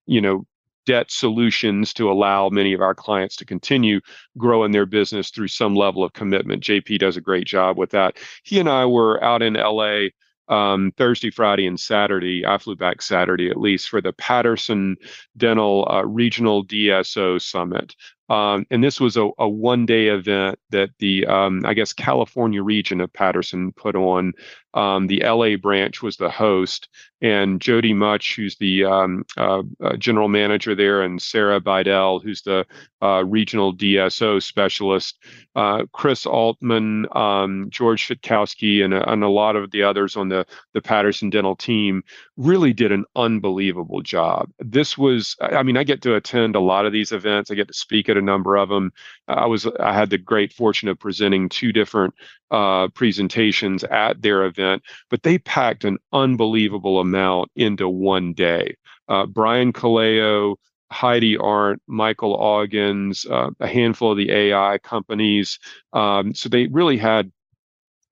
you 0.06 0.20
know 0.20 0.46
debt 0.84 1.10
solutions 1.10 1.92
to 1.94 2.10
allow 2.10 2.48
many 2.48 2.72
of 2.72 2.80
our 2.80 2.94
clients 2.94 3.36
to 3.36 3.44
continue 3.44 4.00
growing 4.36 4.72
their 4.72 4.86
business 4.86 5.30
through 5.30 5.48
some 5.48 5.74
level 5.74 6.02
of 6.02 6.12
commitment. 6.12 6.62
JP 6.62 6.98
does 6.98 7.16
a 7.16 7.20
great 7.20 7.46
job 7.46 7.78
with 7.78 7.90
that. 7.90 8.16
He 8.42 8.58
and 8.58 8.68
I 8.68 8.86
were 8.86 9.22
out 9.22 9.42
in 9.42 9.54
LA 9.54 10.08
um, 10.52 10.92
Thursday, 10.96 11.30
Friday, 11.30 11.66
and 11.66 11.80
Saturday. 11.80 12.44
I 12.46 12.58
flew 12.58 12.76
back 12.76 13.00
Saturday 13.00 13.48
at 13.48 13.56
least 13.56 13.88
for 13.88 14.00
the 14.00 14.12
Patterson 14.12 14.96
Dental 15.36 15.88
uh, 15.90 16.02
Regional 16.04 16.64
DSO 16.64 17.40
Summit. 17.40 17.96
Um, 18.32 18.66
and 18.70 18.82
this 18.82 18.98
was 18.98 19.18
a, 19.18 19.28
a 19.38 19.46
one 19.46 19.84
day 19.84 20.08
event 20.08 20.58
that 20.70 20.88
the, 20.98 21.26
um, 21.26 21.66
I 21.66 21.74
guess, 21.74 21.92
California 21.92 22.62
region 22.62 23.02
of 23.02 23.12
Patterson 23.12 23.72
put 23.72 23.94
on. 23.94 24.32
Um, 24.74 25.06
the 25.06 25.22
LA 25.22 25.56
branch 25.56 26.00
was 26.00 26.16
the 26.16 26.30
host, 26.30 26.88
and 27.20 27.60
Jody 27.60 27.92
Much, 27.92 28.34
who's 28.34 28.56
the 28.56 28.84
um, 28.84 29.24
uh, 29.36 29.62
uh, 29.84 29.96
general 29.96 30.28
manager 30.28 30.74
there, 30.74 31.02
and 31.02 31.20
Sarah 31.20 31.60
Bidell, 31.60 32.22
who's 32.22 32.40
the 32.40 32.64
uh, 33.02 33.22
regional 33.26 33.74
DSO 33.76 34.42
specialist, 34.42 35.18
uh, 35.54 35.84
Chris 35.92 36.24
Altman, 36.24 37.06
um, 37.14 37.66
George 37.68 38.08
Fitkowski, 38.08 38.82
and, 38.82 38.94
and 38.94 39.22
a 39.22 39.28
lot 39.28 39.56
of 39.56 39.72
the 39.72 39.82
others 39.82 40.16
on 40.16 40.30
the, 40.30 40.46
the 40.72 40.80
Patterson 40.80 41.28
Dental 41.28 41.54
team 41.54 42.02
really 42.38 42.72
did 42.72 42.92
an 42.92 43.04
unbelievable 43.14 44.00
job. 44.00 44.50
This 44.58 44.96
was, 44.96 45.36
I 45.40 45.62
mean, 45.62 45.76
I 45.76 45.84
get 45.84 46.00
to 46.02 46.14
attend 46.14 46.56
a 46.56 46.60
lot 46.60 46.86
of 46.86 46.92
these 46.92 47.12
events, 47.12 47.50
I 47.50 47.56
get 47.56 47.68
to 47.68 47.74
speak 47.74 48.08
at 48.08 48.16
a 48.22 48.24
number 48.24 48.56
of 48.56 48.68
them. 48.68 48.92
I 49.28 49.46
was, 49.46 49.66
I 49.66 49.92
had 49.92 50.10
the 50.10 50.18
great 50.18 50.52
fortune 50.52 50.88
of 50.88 50.98
presenting 50.98 51.48
two 51.48 51.72
different 51.72 52.14
uh, 52.50 52.88
presentations 52.88 53.84
at 53.84 54.22
their 54.22 54.44
event, 54.44 54.82
but 55.10 55.22
they 55.22 55.38
packed 55.38 55.84
an 55.84 55.98
unbelievable 56.12 57.00
amount 57.00 57.50
into 57.56 57.88
one 57.88 58.32
day. 58.32 58.76
Uh, 59.08 59.26
Brian 59.26 59.72
Colao, 59.72 60.56
Heidi 60.90 61.36
Arndt, 61.36 61.82
Michael 61.86 62.38
Augins, 62.38 63.28
uh, 63.30 63.50
a 63.60 63.66
handful 63.66 64.12
of 64.12 64.18
the 64.18 64.30
AI 64.30 64.78
companies. 64.78 65.58
Um, 65.92 66.34
so 66.34 66.48
they 66.48 66.66
really 66.66 66.98
had 66.98 67.32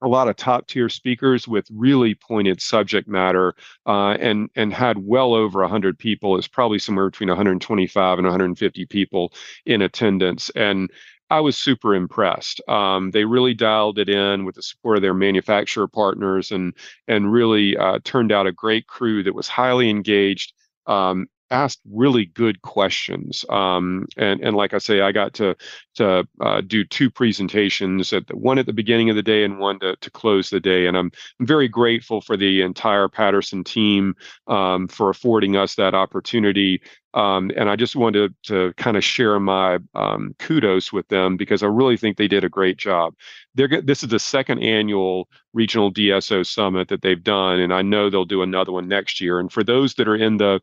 a 0.02 0.08
lot 0.08 0.28
of 0.28 0.36
top 0.36 0.66
tier 0.66 0.88
speakers 0.88 1.46
with 1.46 1.66
really 1.72 2.14
pointed 2.14 2.60
subject 2.60 3.08
matter 3.08 3.54
uh, 3.86 4.12
and 4.12 4.50
and 4.56 4.72
had 4.72 4.98
well 4.98 5.34
over 5.34 5.60
100 5.60 5.98
people 5.98 6.36
it's 6.36 6.48
probably 6.48 6.78
somewhere 6.78 7.10
between 7.10 7.28
125 7.28 8.18
and 8.18 8.26
150 8.26 8.86
people 8.86 9.32
in 9.66 9.82
attendance 9.82 10.50
and 10.50 10.90
I 11.30 11.38
was 11.40 11.56
super 11.56 11.94
impressed. 11.94 12.60
Um, 12.68 13.12
they 13.12 13.24
really 13.24 13.54
dialed 13.54 13.98
it 13.98 14.08
in 14.08 14.44
with 14.44 14.56
the 14.56 14.62
support 14.62 14.96
of 14.96 15.02
their 15.02 15.14
manufacturer 15.14 15.86
partners, 15.86 16.50
and 16.50 16.74
and 17.06 17.32
really 17.32 17.76
uh, 17.76 18.00
turned 18.02 18.32
out 18.32 18.48
a 18.48 18.52
great 18.52 18.88
crew 18.88 19.22
that 19.22 19.34
was 19.34 19.46
highly 19.46 19.88
engaged. 19.88 20.52
Um, 20.86 21.28
asked 21.50 21.80
really 21.90 22.26
good 22.26 22.62
questions. 22.62 23.44
Um, 23.48 24.06
and 24.16 24.40
and 24.40 24.56
like 24.56 24.74
I 24.74 24.78
say, 24.78 25.00
I 25.00 25.12
got 25.12 25.34
to 25.34 25.56
to 25.96 26.26
uh, 26.40 26.60
do 26.62 26.84
two 26.84 27.10
presentations 27.10 28.12
at 28.12 28.26
the, 28.26 28.36
one 28.36 28.58
at 28.58 28.66
the 28.66 28.72
beginning 28.72 29.10
of 29.10 29.16
the 29.16 29.22
day 29.22 29.44
and 29.44 29.58
one 29.58 29.78
to, 29.80 29.96
to 29.96 30.10
close 30.10 30.50
the 30.50 30.60
day. 30.60 30.86
And 30.86 30.96
I'm, 30.96 31.10
I'm 31.38 31.46
very 31.46 31.68
grateful 31.68 32.20
for 32.20 32.36
the 32.36 32.62
entire 32.62 33.08
Patterson 33.08 33.64
team 33.64 34.14
um, 34.46 34.88
for 34.88 35.10
affording 35.10 35.56
us 35.56 35.74
that 35.74 35.94
opportunity. 35.94 36.80
Um, 37.12 37.50
and 37.56 37.68
I 37.68 37.74
just 37.74 37.96
wanted 37.96 38.34
to, 38.44 38.68
to 38.68 38.74
kind 38.74 38.96
of 38.96 39.02
share 39.02 39.40
my 39.40 39.78
um, 39.94 40.34
kudos 40.38 40.92
with 40.92 41.08
them 41.08 41.36
because 41.36 41.62
I 41.62 41.66
really 41.66 41.96
think 41.96 42.16
they 42.16 42.28
did 42.28 42.44
a 42.44 42.48
great 42.48 42.76
job. 42.76 43.14
They're, 43.56 43.82
this 43.82 44.04
is 44.04 44.10
the 44.10 44.20
second 44.20 44.62
annual 44.62 45.28
regional 45.52 45.92
DSO 45.92 46.46
summit 46.46 46.88
that 46.88 47.02
they've 47.02 47.22
done, 47.22 47.58
and 47.58 47.74
I 47.74 47.82
know 47.82 48.08
they'll 48.08 48.24
do 48.24 48.42
another 48.42 48.70
one 48.70 48.86
next 48.86 49.20
year. 49.20 49.40
And 49.40 49.52
for 49.52 49.64
those 49.64 49.94
that 49.94 50.06
are 50.06 50.14
in 50.14 50.36
the 50.36 50.60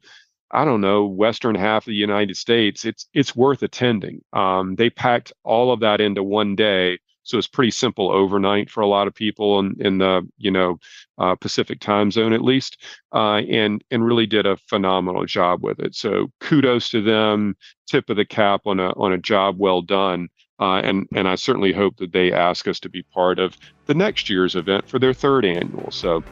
I 0.51 0.65
don't 0.65 0.81
know, 0.81 1.05
western 1.05 1.55
half 1.55 1.83
of 1.83 1.91
the 1.91 1.95
United 1.95 2.37
States, 2.37 2.85
it's 2.85 3.07
it's 3.13 3.35
worth 3.35 3.63
attending. 3.63 4.23
Um, 4.33 4.75
they 4.75 4.89
packed 4.89 5.33
all 5.43 5.71
of 5.71 5.81
that 5.81 5.99
into 5.99 6.23
one 6.23 6.55
day, 6.55 6.99
so 7.23 7.37
it's 7.37 7.47
pretty 7.47 7.71
simple 7.71 8.09
overnight 8.09 8.69
for 8.69 8.79
a 8.81 8.87
lot 8.87 9.07
of 9.07 9.13
people 9.13 9.59
in, 9.59 9.75
in 9.79 9.97
the 9.97 10.27
you 10.37 10.51
know 10.51 10.79
uh, 11.17 11.35
Pacific 11.35 11.81
time 11.81 12.11
zone 12.11 12.31
at 12.31 12.41
least, 12.41 12.81
uh, 13.13 13.41
and 13.49 13.83
and 13.91 14.05
really 14.05 14.25
did 14.25 14.45
a 14.45 14.57
phenomenal 14.57 15.25
job 15.25 15.63
with 15.63 15.79
it. 15.79 15.95
So 15.95 16.31
kudos 16.39 16.89
to 16.91 17.01
them, 17.01 17.57
tip 17.85 18.09
of 18.09 18.15
the 18.15 18.25
cap 18.25 18.61
on 18.65 18.79
a 18.79 18.91
on 18.91 19.11
a 19.11 19.17
job 19.17 19.57
well 19.59 19.81
done. 19.81 20.29
Uh, 20.59 20.79
and 20.79 21.07
and 21.13 21.27
I 21.27 21.35
certainly 21.35 21.73
hope 21.73 21.97
that 21.97 22.13
they 22.13 22.31
ask 22.31 22.67
us 22.67 22.79
to 22.79 22.89
be 22.89 23.03
part 23.03 23.37
of 23.37 23.57
the 23.85 23.93
next 23.93 24.29
year's 24.29 24.55
event 24.55 24.87
for 24.89 24.97
their 24.97 25.13
third 25.13 25.45
annual. 25.45 25.91
So 25.91 26.23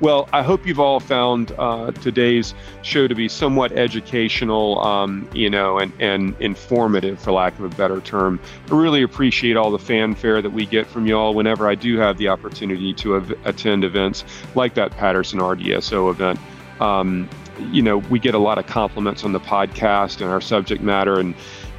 well, 0.00 0.28
I 0.32 0.42
hope 0.42 0.66
you've 0.66 0.80
all 0.80 1.00
found 1.00 1.52
uh, 1.58 1.92
today's 1.92 2.54
show 2.82 3.06
to 3.06 3.14
be 3.14 3.28
somewhat 3.28 3.72
educational, 3.72 4.80
um, 4.80 5.28
you 5.32 5.48
know, 5.48 5.78
and, 5.78 5.92
and 6.00 6.34
informative, 6.40 7.20
for 7.20 7.32
lack 7.32 7.58
of 7.58 7.64
a 7.64 7.76
better 7.76 8.00
term. 8.00 8.40
I 8.70 8.74
really 8.74 9.02
appreciate 9.02 9.56
all 9.56 9.70
the 9.70 9.78
fanfare 9.78 10.42
that 10.42 10.50
we 10.50 10.66
get 10.66 10.86
from 10.86 11.06
y'all 11.06 11.34
whenever 11.34 11.68
I 11.68 11.74
do 11.74 11.96
have 11.98 12.18
the 12.18 12.28
opportunity 12.28 12.92
to 12.94 13.16
av- 13.16 13.34
attend 13.44 13.84
events 13.84 14.24
like 14.54 14.74
that 14.74 14.90
Patterson 14.92 15.38
RDSO 15.38 16.10
event. 16.10 16.40
Um, 16.80 17.28
you 17.70 17.82
know, 17.82 17.98
we 17.98 18.18
get 18.18 18.34
a 18.34 18.38
lot 18.38 18.58
of 18.58 18.66
compliments 18.66 19.22
on 19.22 19.32
the 19.32 19.40
podcast 19.40 20.20
and 20.20 20.28
our 20.28 20.40
subject 20.40 20.82
matter, 20.82 21.20
and 21.20 21.34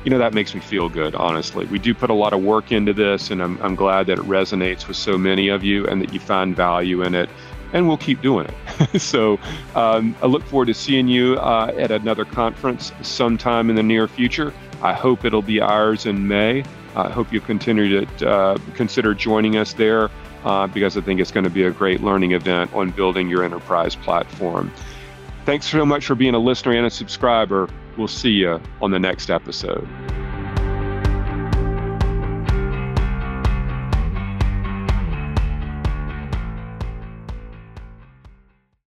you 0.06 0.12
know, 0.12 0.19
that 0.19 0.36
makes 0.36 0.54
me 0.54 0.62
feel 0.62 0.88
good, 0.88 1.15
honestly. 1.15 1.65
We 1.65 1.80
do 1.80 1.95
put 1.95 2.12
a 2.12 2.13
lot 2.13 2.32
of 2.32 2.43
work 2.43 2.71
into 2.71 2.93
this, 2.93 3.32
and 3.32 3.41
I'm, 3.41 3.60
I'm 3.62 3.73
glad 3.73 4.06
that 4.06 4.19
it 4.19 4.25
resonates 4.25 4.88
with 4.88 4.97
so 4.97 5.17
many 5.17 5.47
of 5.47 5.63
you 5.63 5.88
and 5.88 5.99
that 5.99 6.13
you 6.13 6.19
find 6.19 6.56
value 6.56 7.01
in 7.01 7.15
it. 7.15 7.28
And 7.73 7.88
we'll 7.88 7.97
keep 7.97 8.21
doing 8.21 8.47
it. 8.47 9.01
so 9.01 9.39
um, 9.75 10.15
I 10.21 10.28
look 10.28 10.43
forward 10.43 10.67
to 10.67 10.73
seeing 10.73 11.08
you 11.08 11.36
uh, 11.36 11.73
at 11.78 11.91
another 11.91 12.25
conference 12.25 12.91
sometime 13.01 13.69
in 13.69 13.75
the 13.75 13.84
near 13.84 14.08
future. 14.08 14.54
I 14.82 14.93
hope 14.93 15.25
it'll 15.25 15.41
be 15.41 15.60
ours 15.60 16.06
in 16.06 16.28
May. 16.28 16.63
I 16.95 17.10
hope 17.10 17.34
you 17.34 17.41
continue 17.41 18.06
to 18.06 18.30
uh, 18.30 18.58
consider 18.75 19.13
joining 19.13 19.58
us 19.58 19.73
there 19.73 20.10
uh, 20.45 20.67
because 20.67 20.95
I 20.95 21.01
think 21.01 21.19
it's 21.19 21.32
going 21.32 21.43
to 21.43 21.49
be 21.49 21.63
a 21.63 21.71
great 21.71 22.01
learning 22.01 22.32
event 22.32 22.73
on 22.73 22.91
building 22.91 23.30
your 23.30 23.43
enterprise 23.43 23.95
platform. 23.95 24.71
Thanks 25.45 25.67
so 25.67 25.86
much 25.86 26.06
for 26.06 26.15
being 26.15 26.34
a 26.34 26.39
listener 26.39 26.73
and 26.73 26.86
a 26.86 26.89
subscriber. 26.89 27.69
We'll 27.97 28.08
see 28.08 28.32
you 28.32 28.62
on 28.82 28.91
the 28.91 28.99
next 28.99 29.30
episode. 29.30 29.88